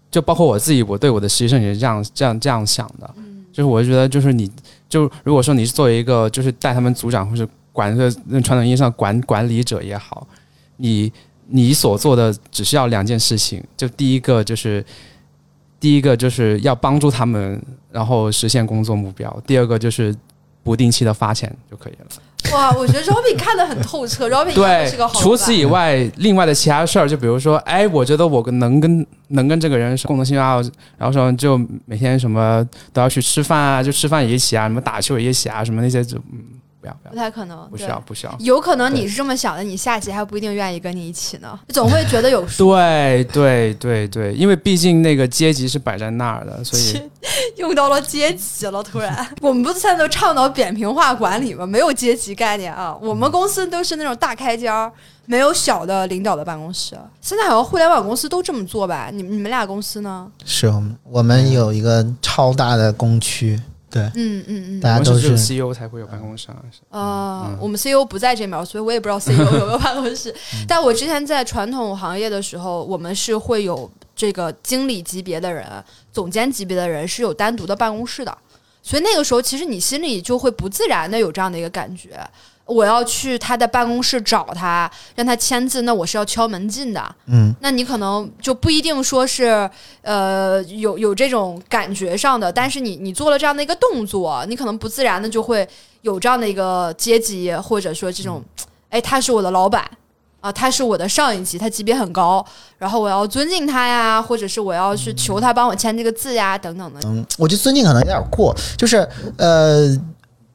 [0.10, 3.14] 就包括我自己，我对我的实习生也是这样这样这样想的，
[3.52, 4.50] 就是我觉得就是你
[4.88, 10.26] 就如果说你是作为一个就是带他们组长或者管个那传统意义上管管理者也好，
[10.78, 11.12] 你
[11.48, 14.86] 你所做的只需要两件事情，就第一个就是。
[15.80, 17.62] 第一个就是要帮助他们，
[17.92, 20.16] 然后实现工作目标；第二个就是
[20.64, 22.08] 不定期的发钱就可以了。
[22.54, 25.20] 哇，我觉得 Robin 看得很透彻，Robin 对是个好。
[25.20, 30.62] 除此以外，另外的其他事儿，就比如说，哎，我觉得我跟能跟能跟这个人是共同兴趣爱好，
[30.98, 36.40] 然后说就每天什么都要去吃饭啊，就吃饭也一起啊，什么打球也一起啊，什么那些就嗯，
[37.02, 38.00] 不要不不，太可能，不需要。
[38.02, 38.36] 不需要。
[38.40, 42.74] 有可能你是这么想的，你下级还不一定愿意跟你一起呢，总会觉得有 数。
[42.74, 47.02] 对对对对，因为毕竟那个阶级是摆在那儿的，所以
[47.58, 51.66] 用到了阶级了，突然， 我们不是现在都倡导扁平化管理吗？
[51.66, 54.92] 没有阶级概念啊，我们公司都是那种大开间儿，
[55.26, 56.98] 没有小的领导的办公室。
[57.22, 59.10] 现在好像互联网公司都这么做吧？
[59.12, 60.30] 你你们俩公司呢？
[60.46, 64.80] 是我们我们有一个超大的工区，对，嗯嗯嗯。
[64.80, 66.50] 大家都是 CEO 才会有办公室
[66.90, 67.58] 啊。
[67.60, 70.34] 我们 CEO 不在这面，所以我也不知道 CEO 有没有办公室。
[70.68, 75.66] 但我之前在传统行业的时候，我们是会有这个经理级别的人、
[76.12, 78.38] 总监级别的人是有单独的办公室的，
[78.84, 82.20] 所以那个时候其实你心里就会不自然的有这样的一个感觉。
[82.68, 87.16] 我要去他的办公室找他，让他签字，那我是要敲门进的。
[87.28, 89.70] 嗯，那你可能就不一定说是
[90.02, 95.68] 呃有有这种感觉上的，但是你你做了这样的一个动作，你可能不自然的就会
[96.02, 98.44] 有这样的一个阶级，或者说这种，
[98.90, 99.90] 哎，他是我的老板
[100.42, 102.46] 啊，他是我的上一级，他级别很高，
[102.78, 107.00] 然后我要尊敬他呀，或者是我要去求他帮我签这个字呀，等等的。
[107.06, 108.98] 嗯，我觉得尊敬可能有点过，就是
[109.38, 109.88] 呃，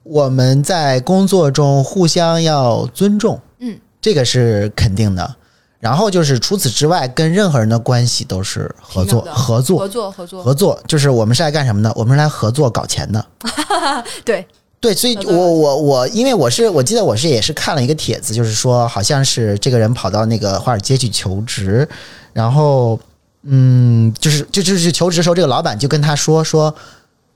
[0.02, 5.36] 我们在工作中互相要尊重，嗯，这个是肯定的。
[5.78, 11.92] 然后就是除此之外，跟任何人的关系都是合作合作合，作合作，合作，就是我们是来干什么的？
[11.96, 13.26] 我们是来合作搞钱的。
[14.24, 14.46] 对，
[14.80, 21.88] 对，所以我我我，因为我是我记得我是也是看了一个帖子，就是说好像是这个人跑到那个华尔街去求职，
[22.32, 22.96] 然后
[23.42, 26.72] 嗯，就是就就是求职的时候，这个老板就跟他说说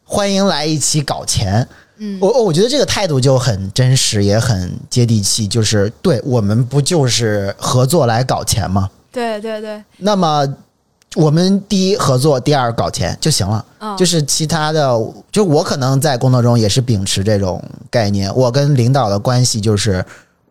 [0.04, 1.66] 欢迎来一起搞钱。
[1.98, 8.90] 嗯，我我觉得这个态度就很真实，也很接地气，就是对我们不就是合作来搞钱吗？
[9.12, 10.46] 对对对，那么
[11.14, 13.64] 我们第一合作，第二搞钱就行了。
[13.78, 14.94] 啊，就是其他的，
[15.32, 18.30] 就我可能在工作中也是秉持这种概念。
[18.36, 20.04] 我跟领导的关系就是，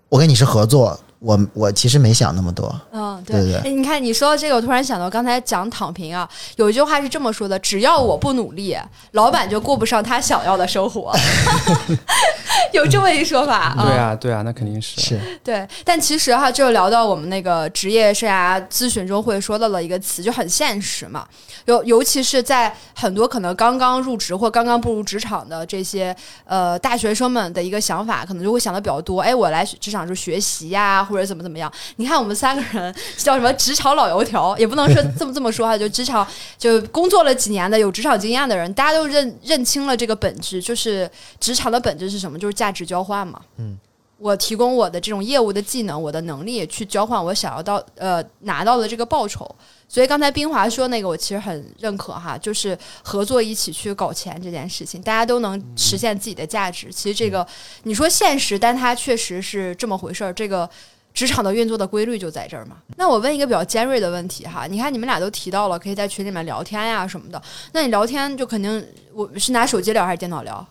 [0.10, 8.78] 我跟你是合作，我我其实没想那么多，嗯，对对哎你看你说到这个，我突然想到刚才讲躺平啊，有一句话是这么说的：只要我不努力，
[9.12, 11.12] 老板就过不上他想要的生活。
[12.74, 13.84] 有这么一说法啊？
[13.86, 15.00] 对啊，对啊，那肯定是。
[15.00, 21.26] 是对，但其实哈，就聊到我们那个职业生涯咨询中会说到了一个词，就很现实嘛。
[21.66, 29.22] 尤尤其是在很多可能刚刚入职或刚刚步入职场的这些呃大学生们的一个想法，可能就会想的比较多。
[29.22, 31.72] 哎，我来职场是学习呀，或者怎么怎么样。
[31.98, 36.28] 你看我们三个人叫什么职场老油条，也不能说这么这么说哈，就职场
[36.58, 42.38] 就工作了几年的有职场经验的人，大家都认认清了这个本质，就是职场的本质是什么？
[42.40, 43.40] 就是价值交换嘛。
[43.58, 43.78] 嗯
[44.18, 49.46] 我提供我的这种业务的技能，我的能力去交换我想要到呃拿到的这个报酬。
[49.90, 56.90] 所以刚才冰华说那个，我其实很认可哈，就是合作一起去搞钱这件事情，大家都能实现自己的价值。
[56.90, 57.46] 其实这个
[57.84, 60.34] 你说现实，但它确实是这么回事儿。
[60.34, 60.68] 这个
[61.16, 62.76] 职场的运作的规律就在这儿嘛。
[62.98, 67.42] 那我问一个比较尖锐的问题哈，你看你们俩都提到了可以在群里面聊天呀什么的，
[67.72, 70.64] 那你聊天就肯定我是拿手机聊还是电脑聊？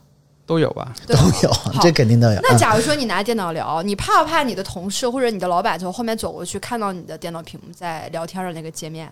[0.47, 0.95] 都有吧？
[1.09, 2.39] 都有，这肯定都有。
[2.43, 9.11] 那嗯假如说你拿电脑聊，你怕不怕你的同事或者你的老板从后面走过去看到你的电脑屏幕在聊天的那个界面？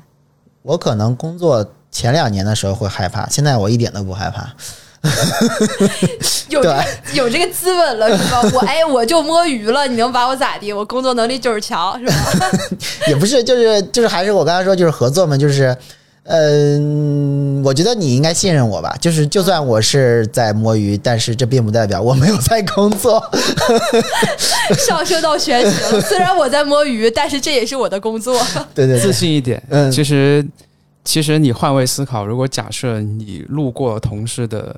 [0.61, 4.55] 我可能工作前两年的时候会害怕，现在我一点都不害怕。
[6.49, 6.85] 有这个
[7.15, 8.41] 有这个资本了是吧？
[8.55, 10.73] 我哎，我就摸鱼了，你能把我咋地？
[10.73, 12.51] 我工作能力就是强，是吧？
[13.09, 15.77] 也不是，就是就是还是我刚才说，就是合作嘛，就是，
[16.25, 18.97] 嗯、我觉得你应该信任我吧。
[19.01, 23.21] 就是就算我是在摸鱼，但是这并不代表我没有在工作。
[24.87, 26.01] 上升到学习了。
[26.01, 28.39] 虽然我在摸鱼，但是这也是我的工作。
[28.39, 29.61] 自对对自，信一点。
[29.71, 30.47] 嗯其实
[31.05, 34.77] 其实你换位思考，如果假设你路过同事的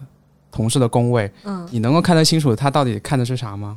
[0.54, 3.76] 同事的工位，嗯，你能够看得清楚他到底看的是啥吗？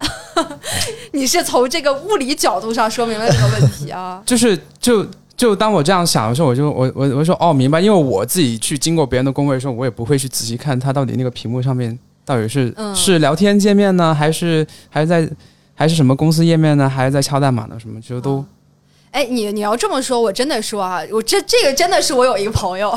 [1.12, 4.22] 你是从这个物理角度上说明了这个问题啊。
[4.26, 15.28] 就是就就当我这样想的时候，我就我我我说哦，明白，因为我自己去经过别人的工位的时候，我也不会去仔细看他到底那个屏幕上面到底是、嗯是聊天界面呢，还是还是在
[15.74, 17.80] 还是什么公司页面呢，还是在敲代码呢？
[17.80, 18.44] 什么其实都、
[19.12, 22.96] 哎，你你要这么说，我真的说啊，我这这个真的是我有一个朋友，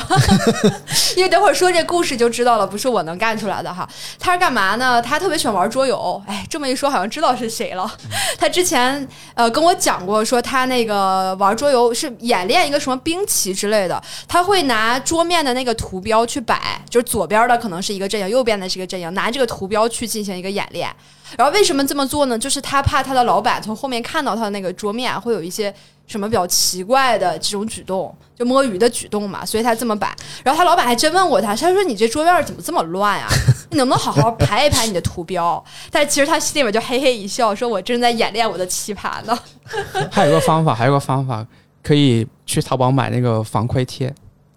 [1.17, 3.87] 因为等会儿说这故事就知道了，不是我能干出来的哈。
[4.19, 5.01] 他是干嘛呢？
[5.01, 7.91] 他特别喜欢玩桌游，哎，这么一说好像知道是谁了。
[8.37, 20.87] 他之前呃跟我讲过，说他那个玩桌游是演练一个什么兵棋之类的，他会拿桌面的那个图标去摆，就是左边的可能是一个阵营，右边的是一个阵营，拿这个图标去进行一个演练。
[21.35, 22.37] 然后为什么这么做呢？
[22.37, 25.73] 就是他怕他的老板从后面看到他的那个桌面会有一些
[26.05, 30.15] 什么比较奇怪的这种举动，就摸鱼的举动嘛，所以他这么摆。
[30.43, 33.27] 然后他老板还真问过他，他说：“你这桌面怎么这么乱啊？
[33.71, 39.37] 你能不能好好排一排你的图标？”但其实他心里面就嘿嘿一笑，说：“我正在演练我的棋盘呢。
[40.11, 41.45] 还有个方法，还有个方法
[41.81, 44.13] 可以去淘宝买那个防窥贴。”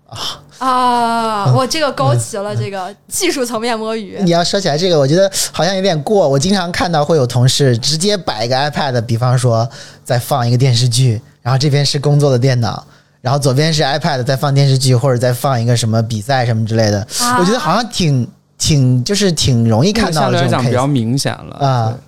[0.08, 4.18] 啊 啊，我这个高级了，这个技术层面摸鱼。
[4.22, 6.26] 你要说起来这个，我觉得好像有点过。
[6.26, 9.68] 我经常看到会有同事直接摆一个 iPad，比方说
[10.02, 12.86] 在放一个电视剧，然后这边是工作的电脑，
[13.20, 17.06] 然后左边是 iPad 在放电视剧，或者在放一个什么比赛什么之类的。
[17.20, 18.26] 啊我觉得好像挺
[18.56, 20.86] 挺就是挺容易看到的这种比较。
[20.86, 22.00] 明显了啊对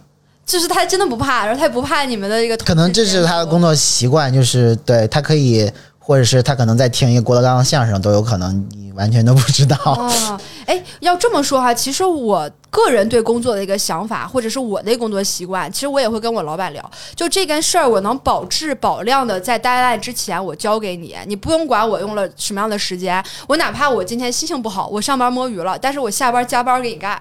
[0.47, 5.71] 就是他真的不怕，然后他也不怕你们的一个可能这是他的工作习惯，就是对他可以，
[6.09, 9.77] 或者是他可能在听一个郭德纲的相声都有可能，你完全都不知道。
[9.85, 27.21] 哦，哎，要这么说哈，其实我个人对工作的一个想法，或者是我的工作习惯，其实我也会跟我老板聊，就这件事儿，我能保质保量的在待案之前我交给你，你不用管我用了什么样的时间，我哪怕我今天心情不好，我上班摸鱼了，但是我下班加班给你干。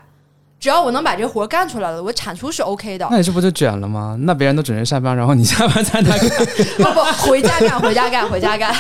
[0.60, 3.08] 只要我能把这活干出来了，我产出是 OK 的。
[3.12, 4.18] 那你这不就卷了吗？
[4.22, 6.30] 那别人都准时下班，然后你下班在那 干，
[6.78, 8.72] 不不，回家干，回家干，回家干。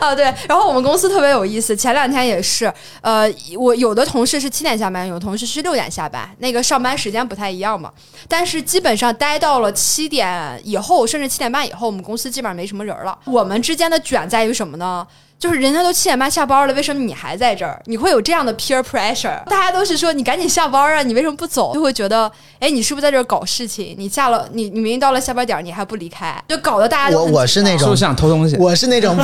[0.00, 0.24] 啊，对。
[0.48, 7.90] 然后我们公司特别有意思，前两天也是，呃，我有的同事是七点下班，有的同事是六点下班，那个上班时间不太一样嘛。
[8.28, 13.18] 但是基本上待到了七点以后，甚至七点半以后，我们公司基本上没什么人了。
[13.24, 15.06] 我们之间的卷在于什么呢？
[15.38, 17.80] 就是人家都七点半下班了，为什么你还在这儿？
[17.84, 21.74] 你会有这样的 peer pressure，大家都是说你赶紧下班啊，你为什么不走？
[21.74, 23.94] 就会觉得，哎，你是不是在这儿搞事情？
[23.98, 28.56] 你下了，你你明明到了下班点儿，你还不离开，就搞得大家都我我是那种想偷东西？
[28.56, 29.22] 我是那种不，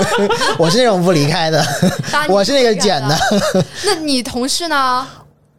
[0.62, 1.64] 我是那种不离开的，
[2.28, 3.18] 我是那个捡的。
[3.84, 5.06] 那你同事呢？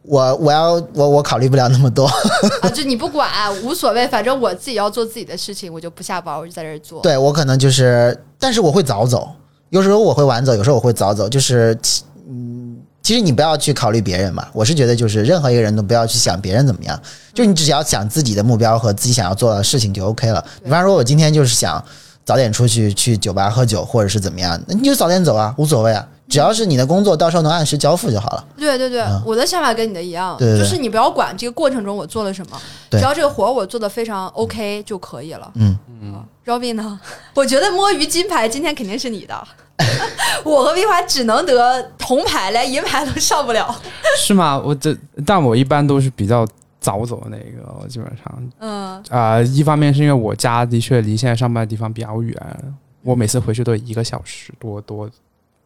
[0.03, 2.05] 我我要我我考虑不了那么多。
[2.61, 3.29] 啊，就你不管，
[3.61, 7.01] 无所谓，反正我自己要做自己的事情，我就不下班，我就在这儿做。
[7.01, 9.29] 对我可能就是，但是我会早走，
[9.69, 11.77] 有时候我会晚走，有时候我会早走，就是
[12.29, 17.01] 嗯其实你不要去考虑别人嘛，我是觉得就是任何一个人都不要去想别人怎么样，
[17.33, 20.43] 就你只要想自己的目标和自己想要做的事情就 OK 了。
[20.63, 21.83] 比方说，我今天就是想
[22.27, 28.45] 早点出去去酒吧喝酒，或者是怎么样，那你就早点走啊，无所谓啊，只要是你的工作到时候能按时交付就好了。
[28.57, 32.59] 对对对，嗯我的想法跟你的一样，对对对就是你不要管这个过程中我做了什么，
[32.91, 35.49] 只要这个活儿我做的非常 OK 就可以了。
[35.55, 35.77] 嗯
[36.45, 36.99] ，Robin 呢？
[37.33, 39.47] 我觉得摸鱼金牌今天肯定是你的，
[40.43, 43.73] 我和冰华只能得铜牌，连银牌都上不了。
[44.17, 44.61] 是吗？
[44.63, 44.93] 我这，
[45.25, 46.45] 但我一般都是比较
[46.87, 48.49] 早走的那个，我基本上。
[48.59, 52.33] 嗯，啊、一方面是因为我家的确离现在上班的地方比较远，
[53.03, 55.09] 我每次回去都一个小时多多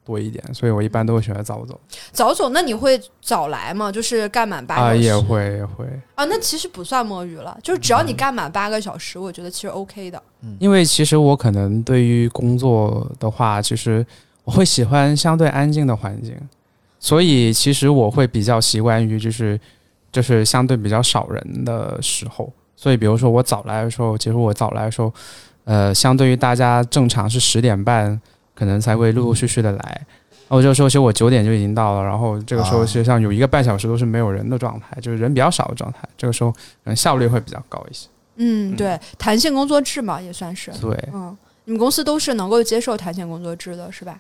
[0.04, 1.80] 多一点，所以我一般都会选择早走。
[2.12, 3.92] 早走，那你会早来吗？
[3.92, 5.04] 就是干满八啊、小时？
[5.04, 10.20] 也会也会，啊，那其实不算摸鱼了，就是只要你干满八个小时，我觉得其实 OK 的。
[10.58, 14.04] 因为其实我可能对于工作的话，其实
[14.44, 16.36] 我会喜欢相对安静的环境，
[17.00, 19.60] 所以其实我会比较习惯于就是
[20.12, 22.52] 就是相对比较少人的时候。
[22.76, 25.14] 所以比如说我早来的时候，其实我早来的时候，
[25.66, 28.20] 呃，相对于大家正常是十点半
[28.56, 30.02] 可能才会陆陆续续的来。
[30.48, 36.00] 我这个时候其实我九点就已经到了，然后这个时候啊实际上有一个半小时都是没有人的状态，就是人比较少的状态。
[36.18, 38.08] 这个时候可能效率会比较高一些。
[38.36, 40.72] 嗯，对，弹性工作制嘛，也算是。
[40.82, 44.20] 对，嗯，你们公司都是能够接受弹性工作制的，是吧？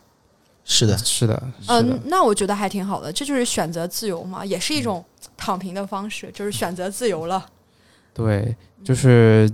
[0.63, 1.99] 是的，是的，嗯、的。
[2.05, 5.03] 那我觉得还挺好的，这就是选择自由嘛，也是一种
[5.35, 7.43] 躺平的方式，就是选择自由了。
[8.13, 9.51] 对，就是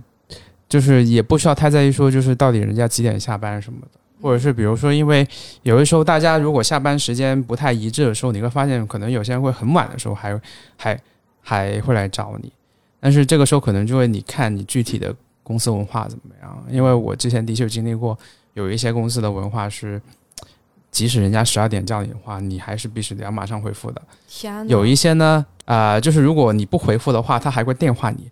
[0.67, 5.25] 就是也不需要太在意说，就是到底人家几点下班什么的，或者是比如说，因为
[5.63, 10.39] 有的时候大家如果下班时间不太一致的时候，你会发现可能有些人会很晚的时候还
[10.75, 10.99] 还
[11.41, 12.51] 还会来找你，
[12.99, 18.17] 但是这个时候可能就会你看你具体的公司文化怎么样，因为我之前的确经历过，
[18.55, 19.99] 有一些公司的文化是。
[20.97, 24.01] 即使人家十二点叫你的话，你还是必须得要马上回复的。
[24.27, 28.27] 天，有一些呢，啊，就是如果你不回复的话，他还会电话你。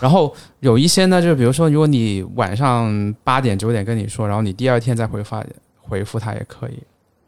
[0.00, 5.42] 然后有一些呢，就是比如说，如果你晚上八点九点跟你说，然后你第二天再回发
[5.80, 6.78] 回复他也可以。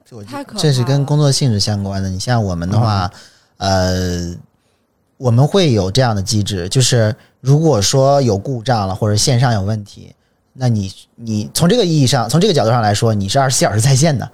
[0.05, 2.11] 这我太可怕这是跟工作性质相关的。
[2.11, 3.11] 你像我们的话，
[3.57, 4.37] 呃，
[5.17, 10.15] 我们会有这样的机制，就是如果说有故障了或者线上有问题，
[10.53, 14.31] 那你你从这个意义上，从这个角度上来说，你是二十四小时在线的。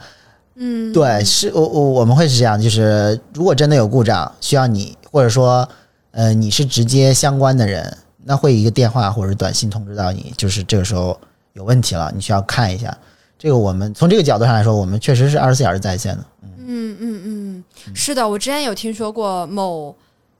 [0.60, 5.66] 嗯，对，是我我我们会是这样，就是如果真的有故障，需要你或者说
[6.10, 11.16] 呃你是直接相关的人，那会一个电话或者是短信通知到你，就是这个时候
[11.52, 12.96] 有问题了，你需要看一下。
[13.38, 16.24] 这个我们从这个角度上来说，我们确实是二十四小时在线的。
[16.42, 19.94] 嗯嗯嗯，是的，我之前有听说过某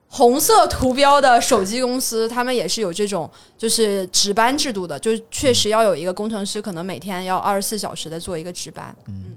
[0.09, 8.93] 红色图标的手机公司，他们也是有这种就是值班制度的，就是确实要有一个工程师，可能每天要二十四小时的做一个值班。
[9.07, 9.37] 嗯。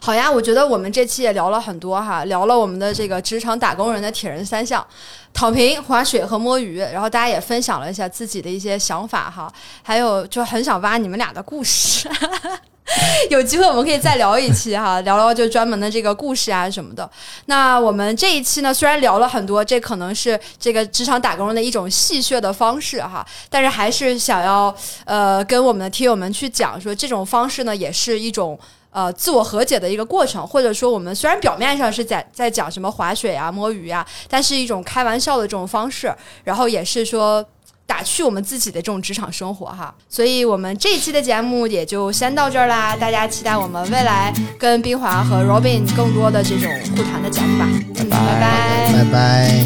[0.00, 4.86] 好呀，我觉得我们这期也聊了很多哈，聊了我们的这个职场打工人的铁人三项：
[5.32, 6.78] 躺平、划水和摸鱼。
[6.78, 12.08] 然后大家也分享了一下自己的一些想法哈，还有就很想挖你们俩的故事。
[13.30, 17.10] 有机会我们可以再聊一期哈，聊聊就专门的这个故事啊什么的。
[17.46, 24.72] 那我们这一期呢，虽然聊了很多，这可能是这个职场打工人的一种戏谑的方式哈，但是还是想要
[25.04, 28.56] 呃跟我们的听友们去讲说，这种方式呢也是一种。
[28.96, 36.10] 呃，自我和解的一个过程，或者说我们虽然表面上是在在讲什么划水啊、摸鱼啊，但是一种开玩笑的这种方式，
[36.44, 37.44] 然后也是说
[37.84, 39.94] 打趣我们自己的这种职场生活哈。
[40.08, 47.68] 所以我们这一期的节目也就先到这儿啦，大家期待我们未来跟冰华和 Robin 更多的这种互谈的节目吧。
[47.98, 49.60] 嗯，拜拜拜拜。